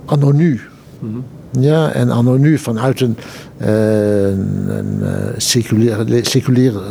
[0.04, 0.60] anno nu.
[0.98, 1.24] Mm -hmm.
[1.62, 3.16] Ja, en anno nu vanuit een,
[3.60, 5.02] uh, een
[5.36, 6.82] seculiere, seculiere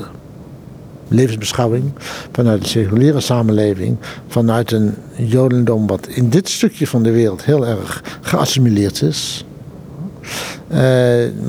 [1.08, 1.92] levensbeschouwing,
[2.32, 7.68] vanuit een seculiere samenleving, vanuit een jodendom wat in dit stukje van de wereld heel
[7.68, 9.46] erg geassimileerd is.
[10.72, 10.80] Uh,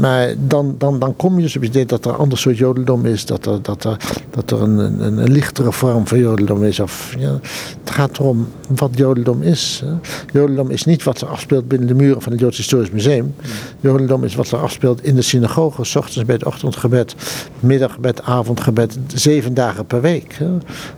[0.00, 2.58] maar dan, dan, dan kom je dus op het idee dat er een ander soort
[2.58, 3.96] jodendom is, dat er, dat er,
[4.30, 6.80] dat er een, een, een lichtere vorm van jodendom is.
[6.80, 7.38] Of, ja,
[7.84, 9.84] het gaat erom wat jodendom is.
[10.32, 13.34] Jodendom is niet wat er afspeelt binnen de muren van het Joods Historisch Museum.
[13.80, 17.14] Jodendom is wat er afspeelt in de synagoge, s ochtends bij het ochtendgebed,
[17.60, 20.36] middaggebed, avondgebed, zeven dagen per week.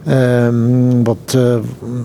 [0.09, 1.57] Um, wat, uh,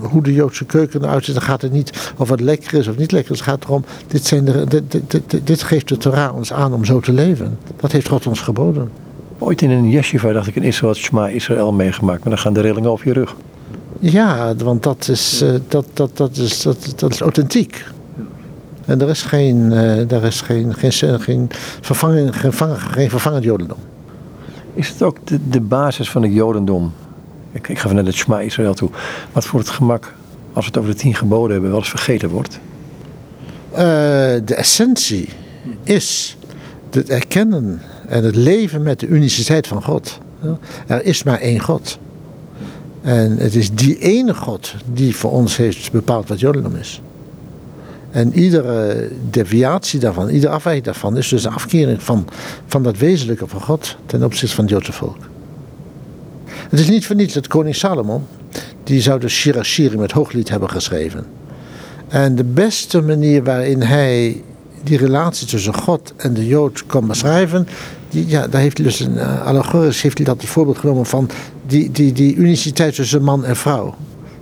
[0.02, 2.98] hoe de Joodse keuken eruit ziet, dan gaat het niet of wat lekker is of
[2.98, 3.40] niet lekker is.
[3.40, 6.73] Het gaat erom, dit, zijn de, dit, dit, dit, dit geeft het Torah ons aan
[6.73, 7.58] om zo te leven.
[7.75, 8.91] Dat heeft God ons geboden.
[9.39, 12.19] Ooit in een yeshiva dacht ik in Israël had Shema Israël meegemaakt.
[12.19, 13.36] Maar dan gaan de rillingen over je rug.
[13.99, 17.86] Ja, want dat is, uh, dat, dat, dat, is, dat, dat is authentiek.
[18.86, 21.49] En er is geen, uh, er is geen, geen, geen,
[21.82, 23.78] vervanging, geen, geen vervangend jodendom.
[24.73, 26.93] Is het ook de, de basis van het jodendom?
[27.51, 28.89] Ik, ik ga vanuit het Shema Israël toe.
[29.32, 30.13] Wat voor het gemak,
[30.54, 32.60] als we het over de tien geboden hebben, wel eens vergeten wordt?
[33.71, 33.78] Uh,
[34.45, 35.30] de essentie
[35.84, 36.38] is
[36.91, 40.19] het erkennen en het leven met de uniciteit van God.
[40.88, 41.97] Er is maar één God.
[43.01, 47.01] En het is die ene God die voor ons heeft bepaald wat Jodendom is.
[48.12, 52.28] En iedere deviatie daarvan, iedere afwijking daarvan is dus een afkering van,
[52.65, 55.17] van dat wezenlijke van God ten opzichte van het Joodse volk.
[56.45, 58.23] Het is niet voor niets dat koning Salomon,
[58.84, 61.25] die zou de Shirashiri met hooglied hebben geschreven.
[62.08, 64.43] En de beste manier waarin hij
[64.86, 67.67] die relatie tussen God en de Jood kan beschrijven,
[68.10, 71.06] die, ja, daar heeft hij dus een uh, allegorisch heeft hij dat het voorbeeld genomen
[71.06, 71.30] van
[71.67, 73.95] die, die, die uniciteit tussen man en vrouw.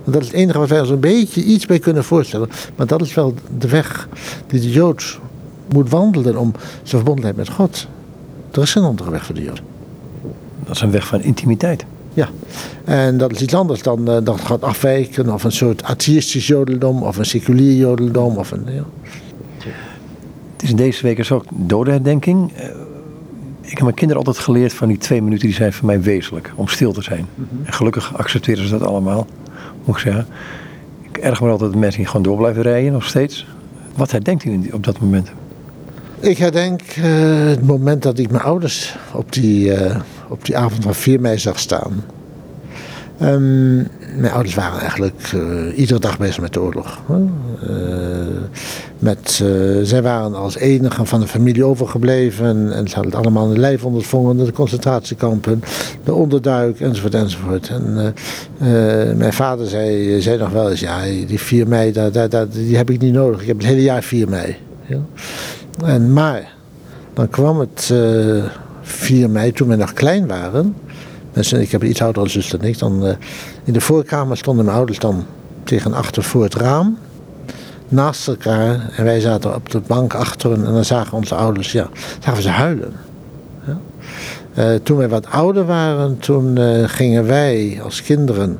[0.04, 2.48] dat is het enige wat wij ons een beetje iets bij kunnen voorstellen.
[2.76, 4.08] Maar dat is wel de weg
[4.46, 5.18] die de Jood
[5.72, 7.86] moet wandelen om zijn verbondenheid met God.
[8.52, 9.62] Er is geen andere weg voor de Jood.
[10.64, 11.84] Dat is een weg van intimiteit.
[12.14, 12.28] Ja,
[12.84, 17.02] en dat is iets anders dan, uh, dan gaat afwijken of een soort atheïstisch jodendom
[17.02, 18.36] of een seculier jodendom.
[18.36, 18.84] Of een, ja.
[20.64, 22.52] Is deze week is ook dodenherdenking.
[22.52, 22.64] Uh,
[23.60, 26.52] ik heb mijn kinderen altijd geleerd van die twee minuten die zijn voor mij wezenlijk.
[26.54, 27.26] Om stil te zijn.
[27.64, 29.26] En gelukkig accepteren ze dat allemaal,
[29.84, 30.26] moet ik zeggen.
[31.02, 33.46] Ik erg me altijd dat mensen die gewoon door blijven rijden, nog steeds.
[33.96, 35.30] Wat herdenkt u op dat moment?
[36.20, 37.04] Ik herdenk eh,
[37.46, 41.38] het moment dat ik mijn ouders op die, eh, op die avond van 4 mei
[41.38, 42.04] zag staan.
[43.18, 43.76] Ehm,
[44.16, 47.00] mijn ouders waren eigenlijk eh, iedere dag bezig met de oorlog.
[47.08, 47.76] Eh,
[48.98, 49.48] met, eh,
[49.82, 53.84] zij waren als enige van de familie overgebleven en ze hadden het allemaal de lijf
[53.84, 55.62] ondervonden, de concentratiekampen,
[56.04, 57.68] de onderduik enzovoort enzovoort.
[57.68, 58.14] En
[59.16, 63.00] mijn vader zei, zei nog wel eens, ja die 4 mei, daar, die heb ik
[63.00, 64.56] niet nodig, ik heb het hele jaar 4 mei.
[64.86, 64.98] Ja.
[65.84, 66.54] En, maar
[67.12, 67.94] dan kwam het
[68.82, 70.74] 4 mei toen we nog klein waren.
[71.34, 72.78] Mensen, ik heb een iets oudere zus dan ik.
[72.78, 73.12] Dan, uh,
[73.64, 75.24] in de voorkamer stonden mijn ouders dan
[75.64, 76.98] tegen achter voor het raam.
[77.88, 78.90] Naast elkaar.
[78.96, 80.52] En wij zaten op de bank achter.
[80.52, 82.92] En dan zagen onze ouders, ja, zagen ze huilen.
[83.66, 83.78] Ja.
[84.58, 88.58] Uh, toen wij wat ouder waren, toen uh, gingen wij als kinderen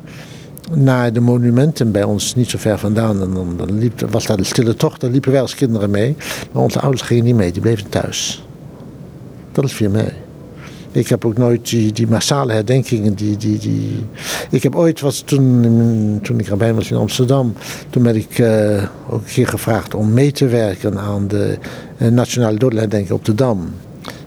[0.71, 3.21] naar de monumenten bij ons niet zo ver vandaan.
[3.21, 6.15] En dan, liep, was daar de stille tocht, daar liepen wij als kinderen mee.
[6.51, 8.45] Maar onze ouders gingen niet mee, die bleven thuis.
[9.51, 10.24] Dat is 4 mei.
[10.95, 13.13] Ik heb ook nooit die, die massale herdenkingen.
[13.13, 14.05] Die, die, die...
[14.49, 17.53] Ik heb ooit, was toen, toen ik rabbijn was in Amsterdam,
[17.89, 21.57] toen ben ik uh, ook een keer gevraagd om mee te werken aan de
[21.97, 23.69] uh, Nationale Dodenherdenking op de Dam.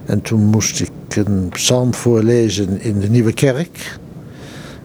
[0.05, 3.99] En toen moest ik een psalm voorlezen in de Nieuwe Kerk.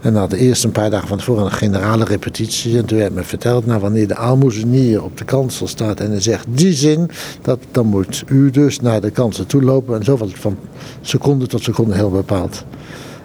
[0.04, 2.78] En na de eerste een paar dagen van tevoren een generale repetitie.
[2.78, 6.22] En toen werd me verteld, nou wanneer de aalmoezenier op de kansel staat en hij
[6.22, 7.10] zegt die zin,
[7.42, 9.96] dat, dan moet u dus naar de kansel toe lopen.
[9.96, 10.58] En zo was het van
[11.02, 12.64] seconde tot seconde heel bepaald.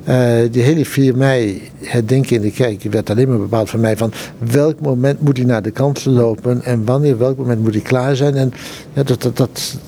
[0.09, 3.97] Uh, die hele 4 mei herdenken in de kerk werd alleen maar bepaald voor mij
[3.97, 7.83] van welk moment moet hij naar de kansel lopen en wanneer, welk moment moet hij
[7.83, 8.35] klaar zijn.
[8.35, 8.53] En
[8.93, 9.79] ja, dat, dat, dat,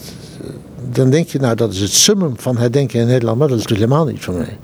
[0.93, 3.67] dan denk je nou dat is het summum van herdenken in Nederland, maar dat is
[3.67, 4.59] dus helemaal niet voor mij.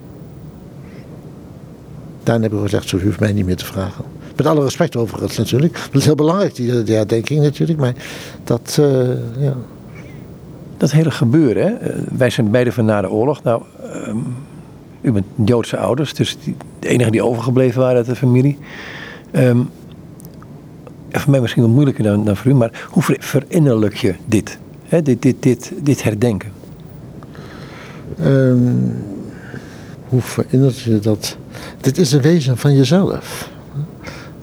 [2.26, 4.04] Daarin heb ik gezegd, zo hoeft mij niet meer te vragen.
[4.36, 5.74] Met alle respect overigens natuurlijk.
[5.74, 7.78] Dat is heel belangrijk, die, die herdenking natuurlijk.
[7.78, 7.94] Maar
[8.44, 9.08] dat, uh,
[9.38, 9.54] ja.
[10.76, 11.74] Dat hele gebeuren, hè?
[12.16, 13.42] wij zijn beide van na de oorlog.
[13.42, 13.62] Nou,
[14.06, 14.36] um,
[15.00, 18.58] u bent Joodse ouders, dus die, de enige die overgebleven waren uit de familie.
[19.32, 19.70] Um,
[21.10, 24.58] voor mij misschien wat moeilijker dan, dan voor u, maar hoe verinnerlijk je dit?
[24.84, 25.02] Hè?
[25.02, 26.52] Dit, dit, dit, dit herdenken?
[28.20, 29.15] Um,
[30.08, 31.36] hoe verinnerlijk je dat?
[31.80, 33.50] Dit is een wezen van jezelf.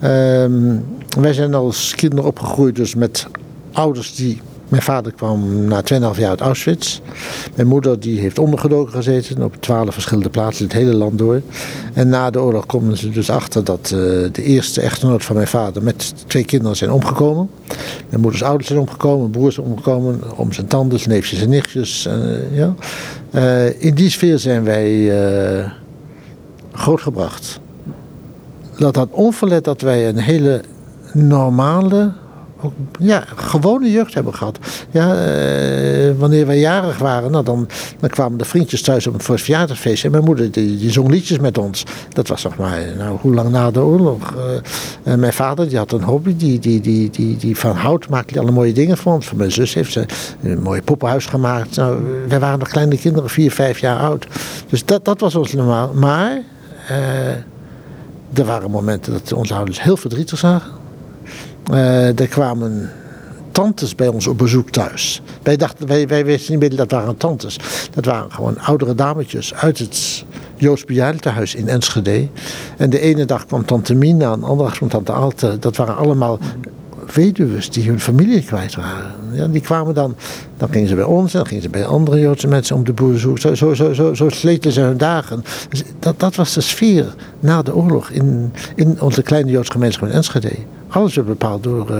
[0.04, 0.84] Um,
[1.20, 3.26] wij zijn als kinderen opgegroeid dus met
[3.72, 4.40] ouders die...
[4.74, 7.00] Mijn vader kwam na 2,5 jaar uit Auschwitz.
[7.54, 11.40] Mijn moeder die heeft ondergedoken gezeten op twaalf verschillende plaatsen het hele land door.
[11.92, 14.00] En na de oorlog komen ze dus achter dat uh,
[14.32, 17.50] de eerste echtgenoot van mijn vader met twee kinderen zijn omgekomen.
[18.08, 22.06] Mijn moeders ouders zijn omgekomen, broers zijn omgekomen, om zijn tanden, neefjes en nichtjes.
[22.06, 22.74] Uh, ja.
[23.34, 25.12] uh, in die sfeer zijn wij
[26.72, 27.60] grootgebracht.
[28.78, 30.62] Dat had onverlet dat wij een hele
[31.12, 32.12] normale,
[32.98, 34.58] ja, gewone jeugd hebben gehad.
[34.90, 37.68] Ja, eh, wanneer wij jarig waren, nou, dan,
[38.00, 40.04] dan kwamen de vriendjes thuis op het verjaardagsfeest.
[40.04, 41.84] En mijn moeder die, die zong liedjes met ons.
[42.08, 44.34] Dat was nog maar, nou, hoe lang na de oorlog.
[44.36, 48.08] Uh, en mijn vader die had een hobby, die, die, die, die, die van hout
[48.08, 49.26] maakte alle mooie dingen voor ons.
[49.26, 50.06] Voor mijn zus heeft ze
[50.42, 51.76] een mooi poppenhuis gemaakt.
[51.76, 54.26] Nou, wij waren nog kleine kinderen, vier, vijf jaar oud.
[54.68, 55.92] Dus dat, dat was ons normaal.
[55.94, 56.38] Maar
[56.90, 57.28] uh,
[58.34, 60.83] er waren momenten dat onze ouders heel verdrietig zagen.
[61.70, 62.90] Uh, er kwamen
[63.52, 65.22] tantes bij ons op bezoek thuis.
[65.42, 67.58] Wij, dachten, wij, wij wisten niet meer dat waren tantes.
[67.90, 70.24] Dat waren gewoon oudere dametjes uit het
[70.56, 72.28] Joods bejaardentehuis in Enschede.
[72.76, 75.58] En de ene dag kwam tante Mina, en de andere dag kwam tante Alte.
[75.58, 76.38] Dat waren allemaal
[77.14, 79.12] weduwen die hun familie kwijt waren.
[79.32, 80.16] Ja, die kwamen dan,
[80.56, 82.92] dan gingen ze bij ons en dan gingen ze bij andere Joodse mensen om de
[82.92, 83.42] boer zoeken.
[83.42, 85.44] Zo, zo, zo, zo, zo sleten ze hun dagen.
[85.68, 90.08] Dus dat, dat was de sfeer na de oorlog in, in onze kleine Joodse gemeenschap
[90.08, 90.52] in Enschede.
[90.88, 91.96] Alles werd bepaald door, uh,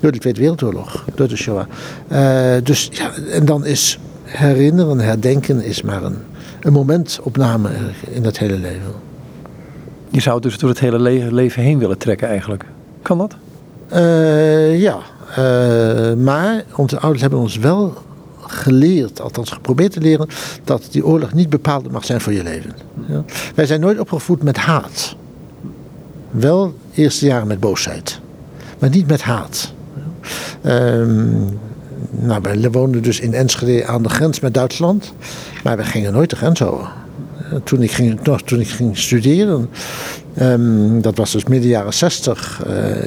[0.00, 1.66] door de Tweede Wereldoorlog, door de Shoah.
[2.12, 6.16] Uh, dus ja, en dan is herinneren, herdenken is maar een,
[6.60, 7.70] een momentopname
[8.10, 8.92] in dat hele leven.
[10.10, 12.64] Je zou dus door het hele le leven heen willen trekken eigenlijk.
[13.02, 13.36] Kan dat?
[13.94, 14.98] Uh, ja,
[15.38, 17.94] uh, maar onze ouders hebben ons wel
[18.46, 20.28] geleerd, althans geprobeerd te leren,
[20.64, 22.72] dat die oorlog niet bepaald mag zijn voor je leven.
[23.06, 23.24] Ja.
[23.54, 25.16] Wij zijn nooit opgevoed met haat.
[26.30, 28.20] Wel eerste jaren met boosheid,
[28.78, 29.72] maar niet met haat.
[30.66, 31.58] Um,
[32.10, 35.12] nou, wij woonden dus in Enschede aan de grens met Duitsland,
[35.64, 36.88] maar we gingen nooit de grens over.
[37.64, 39.70] Toen, ik ging, nog, toen ik ging studeren,
[40.34, 42.62] ehm, dat was dus midden jaren 60.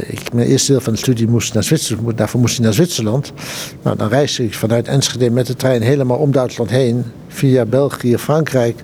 [0.07, 3.33] ik, mijn eerste deel van de studie moest naar Zwitserland, daarvoor moest ik naar Zwitserland.
[3.81, 8.17] Nou, dan reisde ik vanuit Enschede met de trein helemaal om Duitsland heen, via België,
[8.17, 8.81] Frankrijk,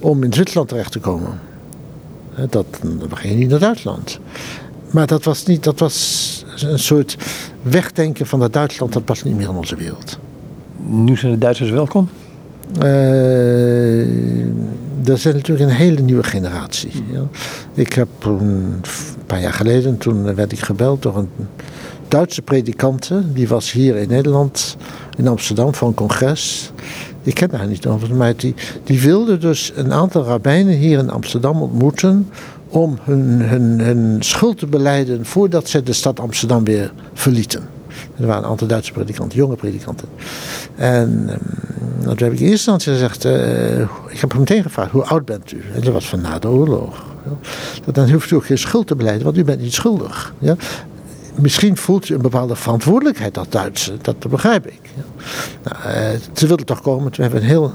[0.00, 1.40] om in Zwitserland terecht te komen.
[2.50, 4.18] Dat, dan ging je niet naar Duitsland.
[4.90, 7.16] Maar dat was, niet, dat was een soort
[7.62, 10.18] wegdenken van dat Duitsland, dat past niet meer in onze wereld.
[10.86, 12.08] Nu zijn de Duitsers welkom?
[12.82, 12.82] Uh,
[15.04, 16.90] dat is natuurlijk een hele nieuwe generatie.
[17.12, 17.26] Ja.
[17.74, 18.80] Ik heb een
[19.26, 21.28] paar jaar geleden, toen werd ik gebeld door een
[22.08, 23.22] Duitse predikante.
[23.32, 24.76] Die was hier in Nederland,
[25.16, 26.72] in Amsterdam, voor een congres.
[27.22, 31.10] Ik ken haar niet over, maar die, die wilde dus een aantal rabbijnen hier in
[31.10, 32.28] Amsterdam ontmoeten
[32.68, 37.62] om hun, hun, hun schuld te beleiden voordat ze de stad Amsterdam weer verlieten.
[38.16, 40.08] Er waren een aantal Duitse predikanten, jonge predikanten.
[40.74, 41.28] En
[42.08, 45.04] um, toen heb ik in eerste instantie gezegd, uh, ik heb hem meteen gevraagd, hoe
[45.04, 45.62] oud bent u?
[45.74, 47.04] En dat was van na de oorlog.
[47.24, 47.92] Ja.
[47.92, 50.34] Dan hoeft u ook geen schuld te beleiden, want u bent niet schuldig.
[50.38, 50.56] Ja?
[51.34, 54.80] Misschien voelt u een bepaalde verantwoordelijkheid als Duitse, dat begrijp ik.
[55.62, 57.72] Nou, uh, ze wilden toch komen, toen hebben we een heel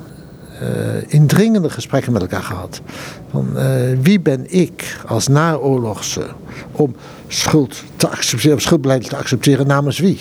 [0.62, 0.68] uh,
[1.08, 2.82] indringende gesprekken met elkaar gehad.
[3.32, 3.48] Van
[4.02, 6.26] wie ben ik als naoorlogse
[6.72, 6.96] om
[7.28, 10.20] schuld te accepteren, schuldbeleid te accepteren namens wie?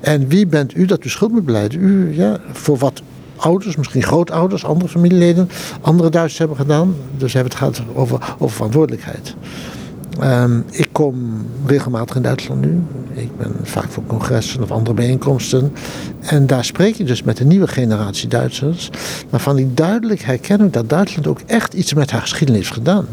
[0.00, 1.80] En wie bent u dat u schuld moet beleiden?
[1.80, 3.02] U, ja, voor wat
[3.36, 5.48] ouders, misschien grootouders, andere familieleden,
[5.80, 6.94] andere Duitsers hebben gedaan.
[7.16, 9.34] Dus hebben het gaat over, over verantwoordelijkheid.
[10.22, 12.82] Um, ik kom regelmatig in Duitsland nu.
[13.12, 15.72] Ik ben vaak voor congressen of andere bijeenkomsten.
[16.20, 18.90] En daar spreek je dus met een nieuwe generatie Duitsers.
[19.30, 23.06] Waarvan ik duidelijk herken dat Duitsland ook echt iets met haar geschiedenis heeft gedaan.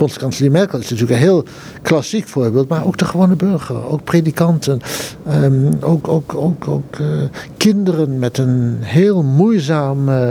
[0.00, 1.44] Bondskanselier Merkel is natuurlijk een heel
[1.82, 4.80] klassiek voorbeeld, maar ook de gewone burger, ook predikanten,
[5.28, 7.06] um, ook, ook, ook, ook uh,
[7.56, 10.28] kinderen met een heel moeizaam uh,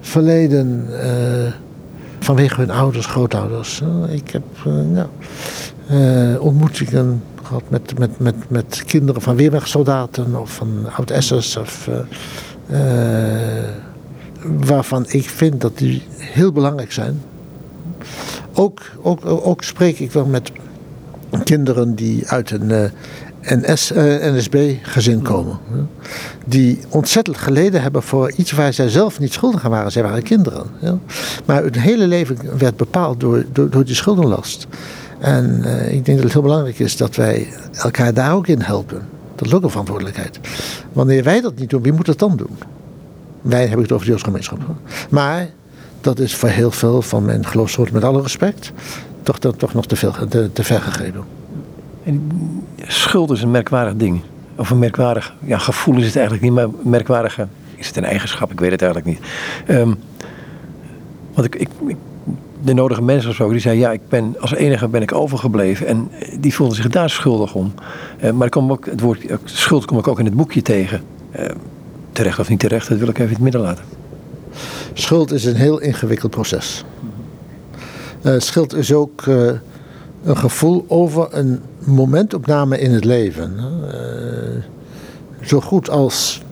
[0.00, 0.86] verleden.
[0.90, 1.52] Uh,
[2.18, 3.82] vanwege hun ouders, grootouders.
[4.08, 4.42] Ik heb
[6.40, 11.56] ontmoetingen gehad met, met, met, met kinderen van weerwegsoldaten of van oud-SS'ers.
[11.56, 11.88] Of,
[14.42, 17.20] waarvan ik vind dat die heel belangrijk zijn
[18.60, 20.52] ook, ook, ook spreek ik wel met
[21.44, 22.84] kinderen die uit een uh,
[23.42, 24.02] NS, uh,
[24.34, 25.58] NSB-gezin komen.
[26.46, 29.92] Die ontzettend geleden hebben voor iets waar zij zelf niet schuldig aan waren.
[29.92, 30.66] Zij waren kinderen.
[30.80, 30.98] Ja.
[31.44, 34.66] Maar hun hele leven werd bepaald door, door, door die schuldenlast.
[35.18, 38.60] En uh, ik denk dat het heel belangrijk is dat wij elkaar daar ook in
[38.60, 39.08] helpen.
[39.34, 40.40] Dat is ook een verantwoordelijkheid.
[40.92, 42.58] Wanneer wij dat niet doen, wie moet dat dan doen?
[43.40, 44.56] Wij hebben het over de Joodse
[45.10, 45.48] Maar
[46.00, 48.72] dat is voor heel veel van mijn geloofssoorten, met alle respect,
[49.22, 51.24] toch, toch, toch nog te, veel, te, te ver gegrepen.
[52.04, 52.30] En
[52.86, 54.22] schuld is een merkwaardig ding.
[54.56, 57.46] Of een merkwaardig ja, gevoel is het eigenlijk niet, maar merkwaardige.
[57.74, 58.52] Is het een eigenschap?
[58.52, 59.28] Ik weet het eigenlijk niet.
[59.68, 59.98] Um,
[61.34, 61.96] want ik, ik,
[62.62, 65.86] de nodige mensen of die zeiden: Ja, ik ben, als enige ben ik overgebleven.
[65.86, 67.74] En die voelden zich daar schuldig om.
[68.24, 71.00] Uh, maar kom ook, het woord schuld kom ik ook in het boekje tegen.
[71.38, 71.46] Uh,
[72.12, 73.84] terecht of niet terecht, dat wil ik even in het midden laten.
[74.92, 76.84] Schuld is een heel ingewikkeld proces.
[78.22, 79.50] Uh, schuld is ook uh,
[80.24, 83.56] een gevoel over een momentopname in het leven.
[83.58, 86.42] Uh, zo goed als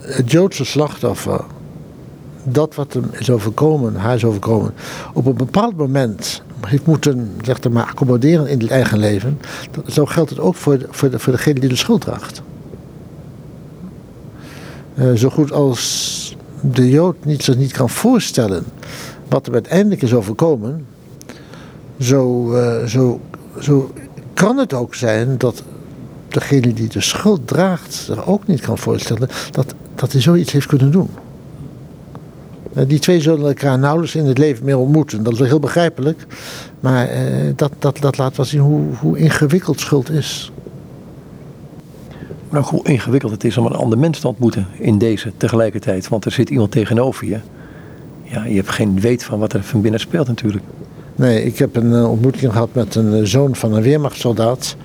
[0.00, 1.40] het Joodse slachtoffer,
[2.42, 4.74] dat wat hem is overkomen, haar is overkomen,
[5.12, 9.40] op een bepaald moment heeft moeten zeg maar, accommoderen in het eigen leven,
[9.86, 12.42] zo geldt het ook voor, voor, de, voor degene die de schuld draagt.
[15.14, 16.25] zo goed als
[16.72, 18.64] de Jood niet, zich niet kan voorstellen
[19.28, 20.86] wat er uiteindelijk is overkomen,
[22.00, 23.20] zo, uh, zo,
[23.60, 23.90] zo
[24.34, 25.62] kan het ook zijn dat
[26.28, 30.66] degene die de schuld draagt zich ook niet kan voorstellen dat, dat hij zoiets heeft
[30.66, 31.08] kunnen doen.
[32.76, 35.22] Uh, die twee zullen elkaar nauwelijks in het leven meer ontmoeten.
[35.22, 36.26] Dat is heel begrijpelijk.
[36.80, 37.16] Maar uh,
[37.56, 40.52] dat, dat, dat laat wel zien hoe, hoe ingewikkeld schuld is.
[42.48, 46.08] Maar hoe ingewikkeld het is om een ander mens te ontmoeten in deze tegelijkertijd.
[46.08, 47.38] Want er zit iemand tegenover je.
[48.22, 50.64] Ja, je hebt geen weet van wat er van binnen speelt natuurlijk.
[51.16, 54.76] Nee, ik heb een uh, ontmoeting gehad met een uh, zoon van een weermachtssoldaat.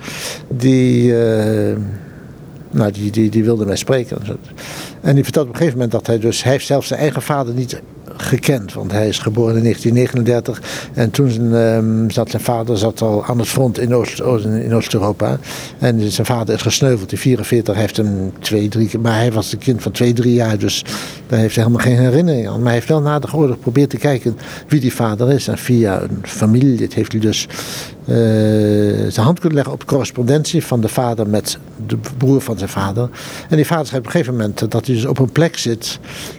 [0.48, 1.76] Die, uh,
[2.70, 4.18] nou, die, die, die wilde mij spreken.
[5.00, 6.42] En die vertelde op een gegeven moment dat hij dus...
[6.42, 7.82] Hij heeft zelfs zijn eigen vader niet
[8.22, 8.72] gekend.
[8.72, 10.90] Want hij is geboren in 1939.
[10.94, 15.38] En toen um, zat zijn vader zat al aan het front in, Oost, in Oost-Europa.
[15.78, 17.12] En zijn vader is gesneuveld.
[17.12, 19.00] In 1944 heeft hem twee, drie keer.
[19.00, 20.58] Maar hij was een kind van twee, drie jaar.
[20.58, 20.84] Dus
[21.26, 22.56] daar heeft hij helemaal geen herinnering aan.
[22.56, 24.36] Maar hij heeft wel na de oorlog geprobeerd te kijken
[24.68, 25.48] wie die vader is.
[25.48, 27.48] En via een familielid heeft hij dus
[28.04, 28.16] uh,
[29.08, 32.70] zijn hand kunnen leggen op de correspondentie van de vader met de broer van zijn
[32.70, 33.08] vader.
[33.48, 35.98] En die vader schrijft op een gegeven moment dat hij dus op een plek zit.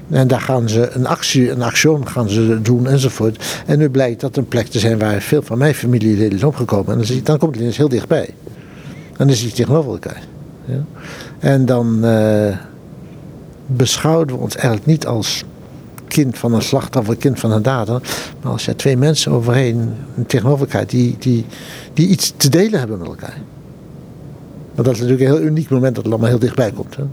[0.09, 3.61] En daar gaan ze een actie, een action gaan ze doen enzovoort.
[3.65, 6.99] En nu blijkt dat een plek te zijn waar veel van mijn familieleden is opgekomen.
[6.99, 8.29] En dan, dan komt het ineens heel dichtbij.
[9.17, 10.21] En dan zie je tegenover elkaar.
[10.65, 10.83] Ja?
[11.39, 12.57] En dan uh,
[13.65, 15.43] beschouwen we ons eigenlijk niet als
[16.13, 18.01] kind van een slachtoffer, kind van een dader.
[18.41, 19.93] Maar als je twee mensen overheen
[20.27, 21.45] tegenover elkaar die, die,
[21.93, 23.37] die iets te delen hebben met elkaar.
[24.75, 26.95] Maar dat is natuurlijk een heel uniek moment dat het allemaal heel dichtbij komt.
[26.95, 27.03] Hè?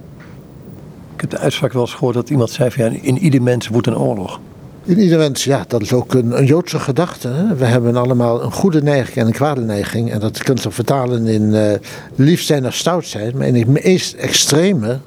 [1.15, 3.69] Ik heb de uitspraak wel eens gehoord dat iemand zei van ja, in ieder mens
[3.69, 4.41] woedt een oorlog.
[4.85, 7.29] In ieder mens, ja, dat is ook een, een Joodse gedachte.
[7.29, 7.55] Hè?
[7.55, 10.11] We hebben allemaal een goede neiging en een kwade neiging.
[10.11, 11.73] En dat kunt je vertalen in uh,
[12.15, 13.37] lief zijn of stout zijn.
[13.37, 14.99] Maar in het meest extreme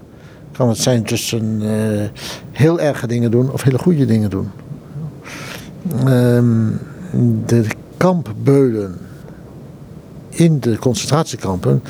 [0.53, 2.03] kan het zijn tussen uh,
[2.51, 4.51] heel erge dingen doen of hele goede dingen doen.
[6.07, 6.79] Um,
[7.45, 7.65] de
[7.97, 8.97] kampbeulen
[10.29, 11.83] in de concentratiekampen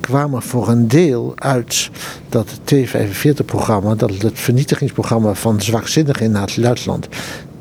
[0.00, 1.90] kwamen voor een deel uit
[2.28, 7.08] dat T-45-programma, dat het vernietigingsprogramma van zwakzinnigen in Nazi-Duitsland,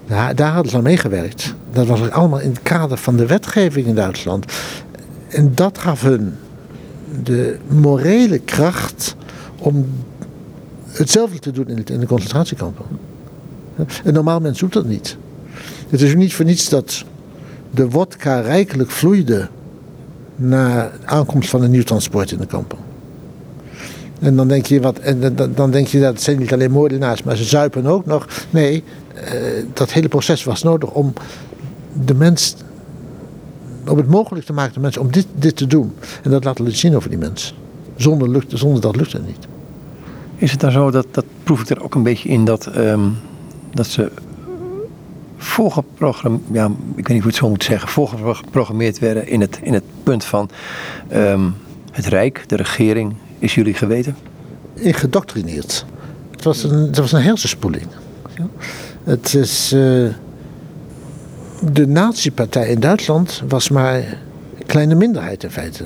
[0.07, 1.53] daar, daar, hadden ze aan meegewerkt.
[1.71, 4.45] Dat was allemaal in het kader van de wetgeving in Duitsland.
[5.27, 6.35] En dat gaf hun
[7.23, 9.15] de morele kracht
[9.59, 9.87] om
[10.93, 12.85] hetzelfde te doen in, de concentratiekampen.
[14.03, 15.17] Een normaal mens doet dat niet.
[15.89, 17.03] Het is niet voor niets dat
[17.71, 19.49] de wodka rijkelijk vloeide
[20.35, 22.77] na aankomst van een nieuw transport in de kampen.
[24.19, 27.35] En dan denk je, wat, en dan denk je dat zijn niet alleen moordenaars, maar
[27.35, 28.27] ze zuipen ook nog.
[28.49, 28.83] Nee,
[29.15, 29.31] eh,
[29.73, 31.13] dat hele proces was nodig om
[32.05, 32.55] de mens,
[33.87, 35.93] om het mogelijk te maken de mensen om dit, dit te doen.
[36.23, 37.55] En dat laten we zien over die mens.
[37.95, 39.47] Zonder, lukt, zonder dat lukt het niet.
[40.43, 43.17] Is het dan zo, dat, dat proef ik er ook een beetje in, dat, um,
[43.73, 44.11] dat ze
[45.37, 46.65] voorgeprogrammeerd, ja,
[46.95, 50.25] ik weet niet hoe het zo moet zeggen, voorgeprogrammeerd werden in het, in het punt
[50.25, 50.49] van
[51.13, 51.55] um,
[51.91, 54.15] het Rijk, de regering, is jullie geweten?
[54.73, 55.85] Ingedoctrineerd.
[56.31, 57.87] Het was een, het was een hersenspoeling.
[59.03, 59.73] Het is.
[59.73, 60.09] Uh,
[61.71, 65.85] de nazi-partij in Duitsland was maar een kleine minderheid in feite.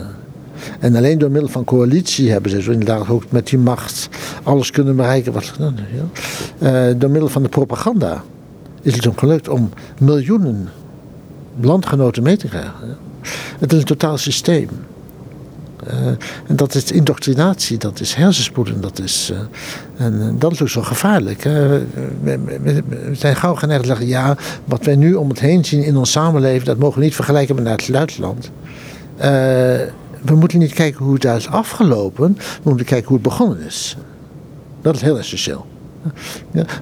[0.80, 4.10] En alleen door middel van coalitie hebben ze zo inderdaad ook met die macht
[4.43, 5.53] alles kunnen bereiken wat.
[5.58, 6.89] Ja.
[6.89, 8.24] Uh, door middel van de propaganda
[8.82, 10.70] is het hem gelukt om miljoenen
[11.60, 12.97] landgenoten mee te krijgen.
[13.60, 14.70] Het is een totaal systeem.
[15.88, 16.08] Uh,
[16.47, 20.82] en dat is indoctrinatie, dat is hersenspoelen, dat is, uh, en dat is ook zo
[20.82, 21.43] gevaarlijk.
[21.43, 21.86] We,
[22.64, 25.97] we, zijn gauw geneigd te zeggen, ja, wat wij nu om het heen zien in
[25.97, 28.51] ons samenleving, dat mogen we niet vergelijken met Duitsland.
[29.22, 29.26] Uh,
[30.22, 33.59] we moeten niet kijken hoe het daar is afgelopen, we moeten kijken hoe het begonnen
[33.59, 33.97] is.
[34.82, 35.65] Dat is heel essentieel.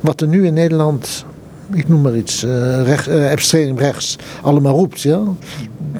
[0.01, 1.25] Wat er nu in Nederland
[1.71, 5.01] ik noem maar iets, uh, extreem rechts, allemaal roept.
[5.01, 5.21] Ja?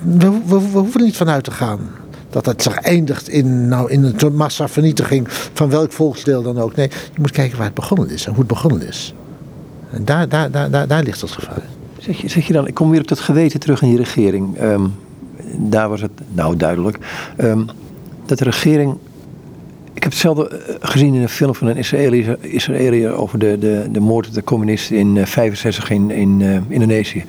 [0.02, 1.80] We, we, we, hoeven er niet vanuit te gaan
[2.30, 6.76] dat het zich eindigt in, nou, in een massavernietiging van welk volksdeel dan ook.
[6.76, 9.14] Nee, je moet kijken waar het begonnen is en hoe het begonnen is.
[9.92, 11.64] En daar, daar, daar, daar, daar ligt het gevaar.
[12.00, 14.62] Zeg je, zeg je dan, ik kom weer op dat geweten terug in je regering.
[14.62, 14.94] Um,
[15.58, 16.98] daar was het nou duidelijk.
[17.38, 17.66] Um,
[18.26, 18.98] dat de regering
[19.96, 21.78] ik heb hetzelfde eh, gezien in een film van een
[22.41, 26.58] Israëliër, over de, de, de moord op de communisten in 1965 eh, in, in uh,
[26.68, 27.24] Indonesië.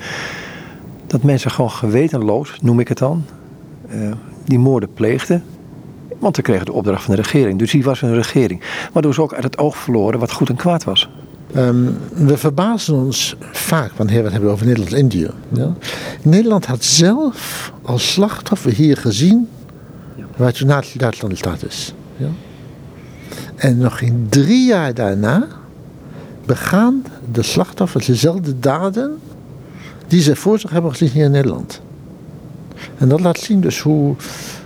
[1.06, 3.24] Dat mensen gewoon gewetenloos, noem ik het dan,
[4.44, 5.44] die moorden pleegden.
[6.18, 7.58] Want ze kregen de opdracht van de regering.
[7.58, 8.60] Dus die was een regering.
[8.92, 11.10] Waardoor ze ook uit het oog verloren wat goed en kwaad was.
[11.56, 15.30] Um, we verbazen ons vaak wanneer we het hebben over Nederland-Indië.
[15.52, 15.72] Ja?
[16.22, 19.48] Nederland had zelf als slachtoffer hier gezien
[20.36, 21.94] waar toen Nazi-Duitsland de staat is.
[22.16, 22.28] Ja?
[23.56, 25.46] En nog geen drie jaar daarna
[26.46, 29.18] begaan de slachtoffers dezelfde daden
[30.06, 31.80] die ze voor zich hebben gezien hier in Nederland.
[32.98, 34.14] En dat laat zien dus hoe,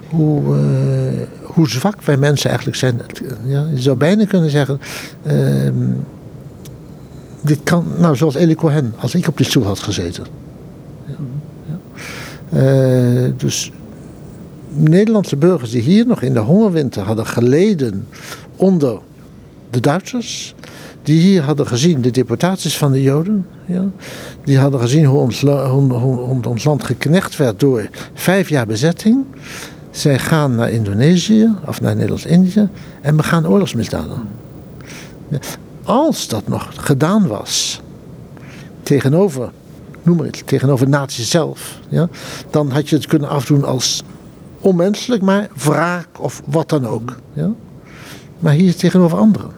[0.08, 3.00] hoe, uh, hoe zwak wij mensen eigenlijk zijn.
[3.44, 4.80] Ja, je zou bijna kunnen zeggen,
[5.26, 5.68] uh,
[7.42, 10.24] dit kan, nou zoals Eli Cohen, als ik op die stoel had gezeten.
[11.06, 11.14] Ja.
[12.52, 13.72] Uh, dus
[14.72, 18.06] Nederlandse burgers die hier nog in de hongerwinter hadden geleden
[18.56, 18.98] onder
[19.70, 20.54] de Duitsers.
[21.02, 23.46] Die hier hadden gezien de deportaties van de Joden.
[23.66, 23.84] Ja,
[24.44, 25.44] die hadden gezien hoe ons,
[26.46, 29.24] ons land geknecht werd door vijf jaar bezetting.
[29.90, 32.68] Zij gaan naar Indonesië of naar Nederlands-Indië
[33.00, 34.18] en begaan oorlogsmisdaden.
[35.28, 35.38] Ja,
[35.84, 37.80] als dat nog gedaan was
[38.82, 39.50] tegenover,
[40.02, 42.08] noem maar iets, tegenover nazi zelf, ja,
[42.50, 44.02] dan had je het kunnen afdoen als
[44.60, 47.16] onmenselijk, maar wraak of wat dan ook.
[47.32, 47.50] Ja?
[48.38, 49.50] Maar hier tegenover anderen.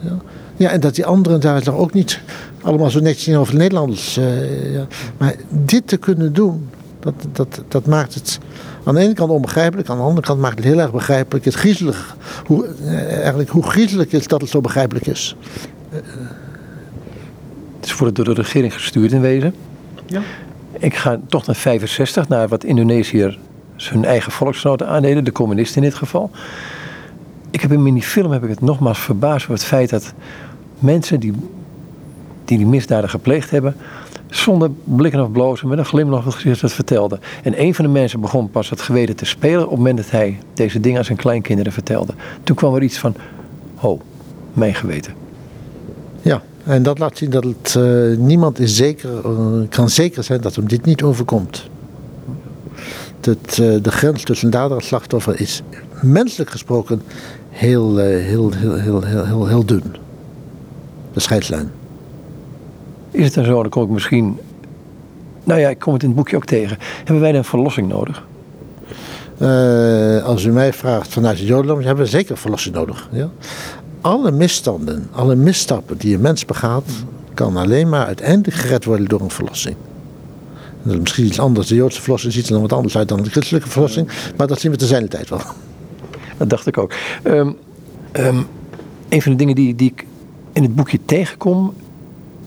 [0.00, 0.16] Ja,
[0.56, 2.20] ja en dat die anderen daar ook niet
[2.62, 4.18] allemaal zo netjes over Nederlanders.
[4.18, 4.86] Uh, ja.
[5.18, 6.68] Maar dit te kunnen doen
[7.00, 8.38] Dat, dat, dat maakt het
[8.88, 11.44] aan de ene kant onbegrijpelijk, aan de andere kant maakt het heel erg begrijpelijk.
[11.44, 12.16] Het griezelig,
[12.46, 15.36] hoe, eh, eigenlijk hoe griezelig is dat het zo begrijpelijk is.
[15.90, 19.54] Het is voor het door de regering gestuurd in wezen.
[20.06, 20.20] Ja.
[20.78, 23.38] Ik ga toch naar 65, naar wat Indonesiërs
[23.76, 26.30] hun eigen volksgenoten aandeden, de communisten in dit geval.
[27.50, 30.12] Ik heb in die film heb ik het nogmaals verbaasd over het feit dat
[30.78, 31.32] mensen die
[32.48, 33.76] die, die misdaden gepleegd hebben,
[34.30, 37.18] zonder blikken of blozen, met een glimlach op het gezicht dat vertelde.
[37.42, 40.10] En een van de mensen begon pas het geweten te spelen op het moment dat
[40.10, 42.12] hij deze dingen aan zijn kleinkinderen vertelde.
[42.42, 43.14] Toen kwam er iets van,
[43.74, 44.00] ho,
[44.52, 45.12] mijn geweten.
[46.22, 50.54] Ja, en dat laat zien dat uh, niemand is zeker, uh, kan zeker zijn dat
[50.54, 51.68] hem dit niet overkomt.
[53.20, 55.62] Dat, uh, de grens tussen dader en slachtoffer is
[56.02, 57.02] menselijk gesproken
[57.50, 59.94] heel, heel, heel, heel, heel, heel, heel dun.
[61.12, 61.70] De scheidslijn.
[63.10, 64.38] Is het dan zo, dan kom ik misschien.
[65.44, 66.76] Nou ja, ik kom het in het boekje ook tegen.
[66.80, 68.26] Hebben wij dan verlossing nodig?
[69.42, 73.08] Uh, als u mij vraagt vanuit het Jodendom, hebben we zeker verlossing nodig.
[73.12, 73.28] Ja?
[74.00, 76.84] Alle misstanden, alle misstappen die een mens begaat,
[77.34, 79.76] kan alleen maar uiteindelijk gered worden door een verlossing.
[80.82, 81.66] Dat is misschien iets anders.
[81.66, 84.60] De Joodse verlossing ziet er dan wat anders uit dan de christelijke verlossing, maar dat
[84.60, 85.40] zien we te zijn tijd wel.
[86.36, 86.92] Dat dacht ik ook.
[87.24, 87.56] Um,
[88.12, 88.46] um,
[89.08, 90.06] een van de dingen die, die ik
[90.52, 91.74] in het boekje tegenkom,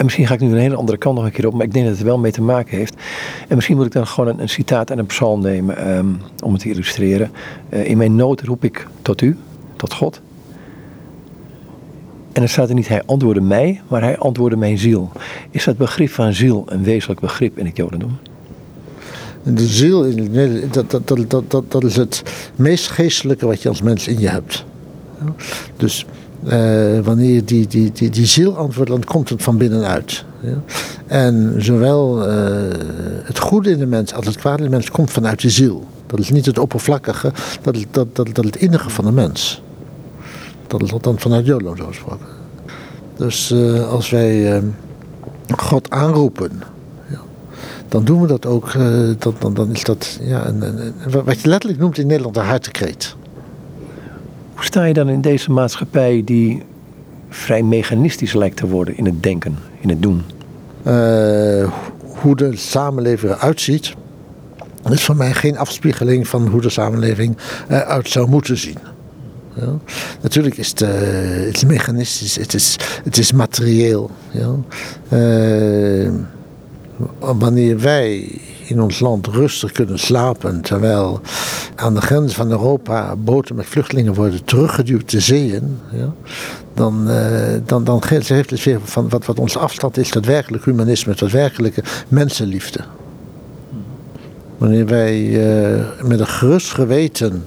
[0.02, 1.74] en misschien ga ik nu een hele andere kant nog een keer op, maar ik
[1.74, 2.95] denk dat het er wel mee te maken heeft.
[3.47, 6.54] En misschien moet ik dan gewoon een, een citaat en een psalm nemen um, om
[6.54, 7.32] het te illustreren.
[7.70, 9.38] Uh, in mijn nood roep ik tot u,
[9.76, 10.22] tot God.
[12.32, 15.12] En dan staat er niet hij antwoordde mij, maar hij antwoordde mijn ziel.
[15.49, 18.18] Is dat begrip van ziel een wezenlijk begrip in het Jodendom?
[19.43, 20.16] De ziel,
[20.72, 22.24] dat, dat, dat, dat, dat is het
[22.56, 24.66] meest geestelijke wat je als mens in je hebt.
[25.78, 26.06] Dus
[26.44, 30.26] uh, wanneer die, die, die, die ziel antwoordt, dan komt het van binnenuit.
[30.39, 30.62] Ja?
[31.08, 32.34] En zowel uh,
[33.24, 35.88] het goede in de mens als het kwade in de mens komt vanuit de ziel.
[36.08, 37.32] Dat is niet het oppervlakkige,
[37.62, 39.62] dat is dat, dat, dat het innige van de mens.
[40.68, 42.26] Dat is dan vanuit Jolo zo gesproken.
[43.16, 44.62] Dus uh, als wij
[45.58, 46.52] God aanroepen,
[47.10, 47.20] ja,
[47.88, 48.74] dan doen we dat ook.
[49.18, 52.46] dan, dan, dan is dat ja, een, een, wat je letterlijk noemt in Nederland een
[52.46, 53.16] hartekreet.
[54.62, 56.64] Hoe sta je dan in deze maatschappij die
[57.30, 60.24] vrij mechanistisch lijkt te worden in het denken, in het doen?
[60.88, 63.93] Uh, hoe de samenleving eruit ziet,
[64.89, 67.38] is voor mij geen afspiegeling van hoe de samenleving
[67.68, 68.78] eruit zou moeten zien.
[69.53, 69.78] Ja.
[70.22, 70.89] Natuurlijk is het, uh,
[71.45, 74.12] het is mechanistisch, het is, het is materieel.
[74.32, 74.55] Ja.
[75.09, 76.12] Uh,
[77.20, 80.62] wanneer wij in ons land rustig kunnen slapen.
[80.62, 81.22] Terwijl
[81.76, 85.80] aan de grens van Europa boten met vluchtelingen worden teruggeduwd de zeeën.
[85.91, 86.14] Ja,
[86.74, 87.18] dan, uh,
[87.66, 91.32] dan, dan heeft het weer van wat, wat onze afstand is, dat werkelijk humanisme, dat
[91.32, 92.80] werkelijke mensenliefde.
[94.58, 97.43] Wanneer wij uh, met een gerust geweten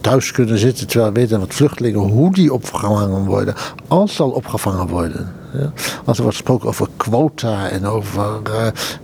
[0.00, 3.54] thuis kunnen zitten terwijl we weten wat vluchtelingen, hoe die opgevangen worden,
[3.88, 5.41] als zal opgevangen worden.
[5.52, 5.72] Ja.
[6.04, 8.40] Als er wordt gesproken over quota en over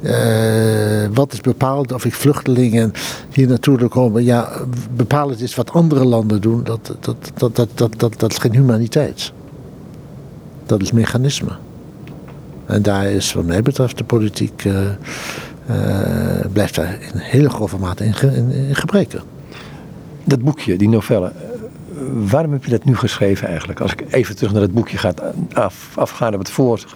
[0.03, 2.93] uh, uh, wat is bepaald of ik vluchtelingen
[3.33, 4.25] hier naartoe komen.
[4.25, 4.51] Ja,
[4.97, 6.65] bepalend is wat andere landen doen.
[6.65, 9.33] Dat, dat, dat, dat, dat, dat, dat is geen humaniteit.
[10.67, 11.51] Dat is mechanisme.
[12.67, 14.75] En daar is wat mij betreft de politiek uh,
[16.53, 19.21] blijft daar in hele grove mate in, in gebreken.
[20.25, 21.33] Dat boekje, die novelle,
[22.13, 23.81] waarom heb je dat nu geschreven eigenlijk?
[23.81, 25.13] Als ik even terug naar het boekje ga
[25.53, 26.51] af, afgaan op het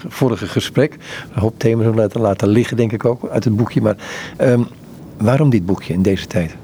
[0.09, 0.93] vorige gesprek.
[1.35, 3.81] Een hoop thema's laten, laten liggen, denk ik ook, uit het boekje.
[3.81, 3.97] Maar
[4.41, 4.67] um,
[5.17, 6.57] waarom dit boekje in deze tijd?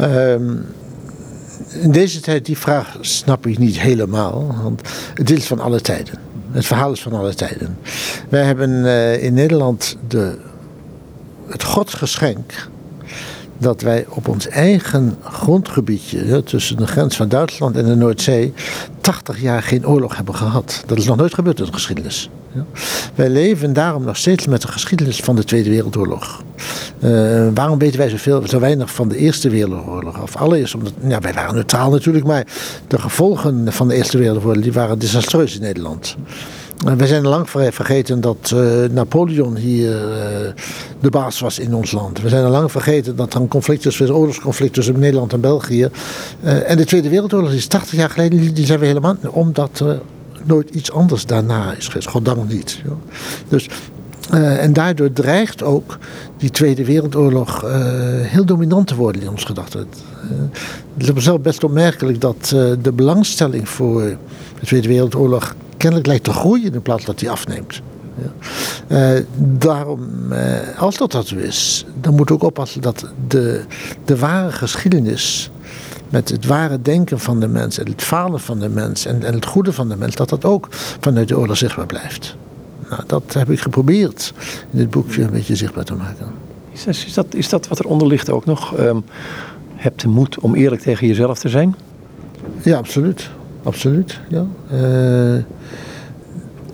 [0.00, 0.66] Um,
[1.72, 4.54] in deze tijd, die vraag snap ik niet helemaal.
[4.62, 4.82] Want
[5.14, 6.14] het is van alle tijden.
[6.50, 7.78] Het verhaal is van alle tijden.
[8.28, 10.38] Wij hebben uh, in Nederland de,
[11.46, 12.68] het godsgeschenk
[13.58, 18.52] dat wij op ons eigen grondgebiedje, tussen de grens van Duitsland en de Noordzee,
[19.00, 20.82] 80 jaar geen oorlog hebben gehad.
[20.86, 22.30] Dat is nog nooit gebeurd in de geschiedenis.
[23.14, 26.42] Wij leven daarom nog steeds met de geschiedenis van de Tweede Wereldoorlog.
[27.00, 30.22] Uh, waarom weten wij zoveel, zo weinig van de Eerste Wereldoorlog?
[30.22, 32.46] Of allereerst omdat, ja, wij waren neutraal natuurlijk, maar
[32.88, 36.16] de gevolgen van de Eerste Wereldoorlog die waren desastreus in Nederland.
[36.84, 40.16] We zijn lang vergeten dat uh, Napoleon hier uh,
[41.00, 42.20] de baas was in ons land.
[42.20, 45.88] We zijn lang vergeten dat er een is, oorlogsconflict tussen Nederland en België.
[46.44, 50.00] Uh, en de Tweede Wereldoorlog is 80 jaar geleden, die zijn we helemaal, omdat er
[50.44, 52.08] nooit iets anders daarna is geweest.
[52.08, 52.82] Goddank niet.
[53.48, 53.68] Dus,
[54.30, 55.98] en daardoor dreigt ook
[56.36, 57.64] die Tweede Wereldoorlog
[58.22, 59.88] heel dominant te worden in ons gedachten.
[60.98, 62.48] het is zelf best opmerkelijk dat
[62.82, 64.02] de belangstelling voor
[64.60, 67.80] de Tweede Wereldoorlog kennelijk lijkt te groeien in plaats dat die afneemt.
[68.88, 69.16] Ja.
[69.16, 73.64] Uh, daarom, uh, als dat dat zo is, dan moet ook oppassen dat de,
[74.04, 75.50] de ware geschiedenis
[76.08, 79.34] met het ware denken van de mens en het falen van de mens en, en
[79.34, 80.68] het goede van de mens, dat dat ook
[81.00, 82.36] vanuit de oorlog zichtbaar blijft.
[82.90, 84.32] Nou, dat heb ik geprobeerd
[84.70, 86.26] in dit boekje een beetje zichtbaar te maken.
[86.72, 88.78] Is dat, is dat, is dat wat eronder ligt ook nog?
[88.78, 89.04] Um,
[89.74, 91.76] heb de moed om eerlijk tegen jezelf te zijn?
[92.62, 93.30] Ja, absoluut.
[93.62, 94.46] Absoluut, ja.
[94.72, 95.42] Uh,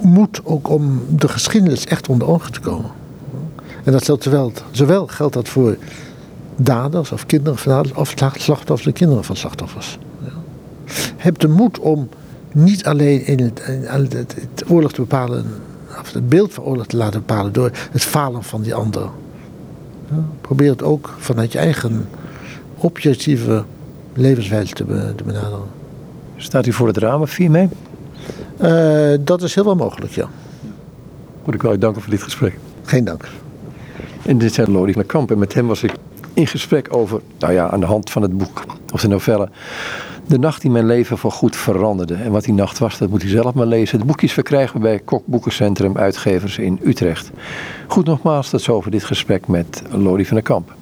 [0.03, 2.91] moed ook om de geschiedenis echt onder ogen te komen.
[3.85, 5.77] En dat geldt zowel, zowel geldt dat voor
[6.57, 9.99] daders of kinderen van daders of slachtoffers en kinderen van slachtoffers.
[10.19, 10.31] Ja.
[11.17, 12.09] Heb de moed om
[12.53, 15.47] niet alleen in het, in het, oorlog te bepalen,
[16.01, 19.09] of het beeld van oorlog te laten bepalen door het falen van die ander.
[20.11, 20.25] Ja.
[20.41, 22.09] Probeer het ook vanuit je eigen
[22.77, 23.65] objectieve
[24.13, 24.85] levenswijze te
[25.25, 25.84] benaderen.
[26.37, 27.69] Staat u voor het ramen, vier mee?
[28.61, 30.29] Uh, dat is heel wel mogelijk, ja.
[31.45, 32.59] Moet ik wel danken voor dit gesprek.
[32.85, 33.29] Geen dank.
[34.23, 35.31] En dit zijn Lodi van Kamp.
[35.31, 35.95] En met hem was ik
[36.35, 38.63] in gesprek over, nou ja, aan de hand van het boek
[38.93, 39.49] of de novelle.
[40.27, 42.15] De nacht die mijn leven voor goed veranderde.
[42.15, 43.99] En wat die nacht was, dat moet u zelf maar lezen.
[43.99, 47.31] Het boekje is verkrijgbaar bij Kok Boekencentrum Uitgevers in Utrecht.
[47.87, 50.75] Goed nogmaals, dat is over dit gesprek met Lodi van der Kamp.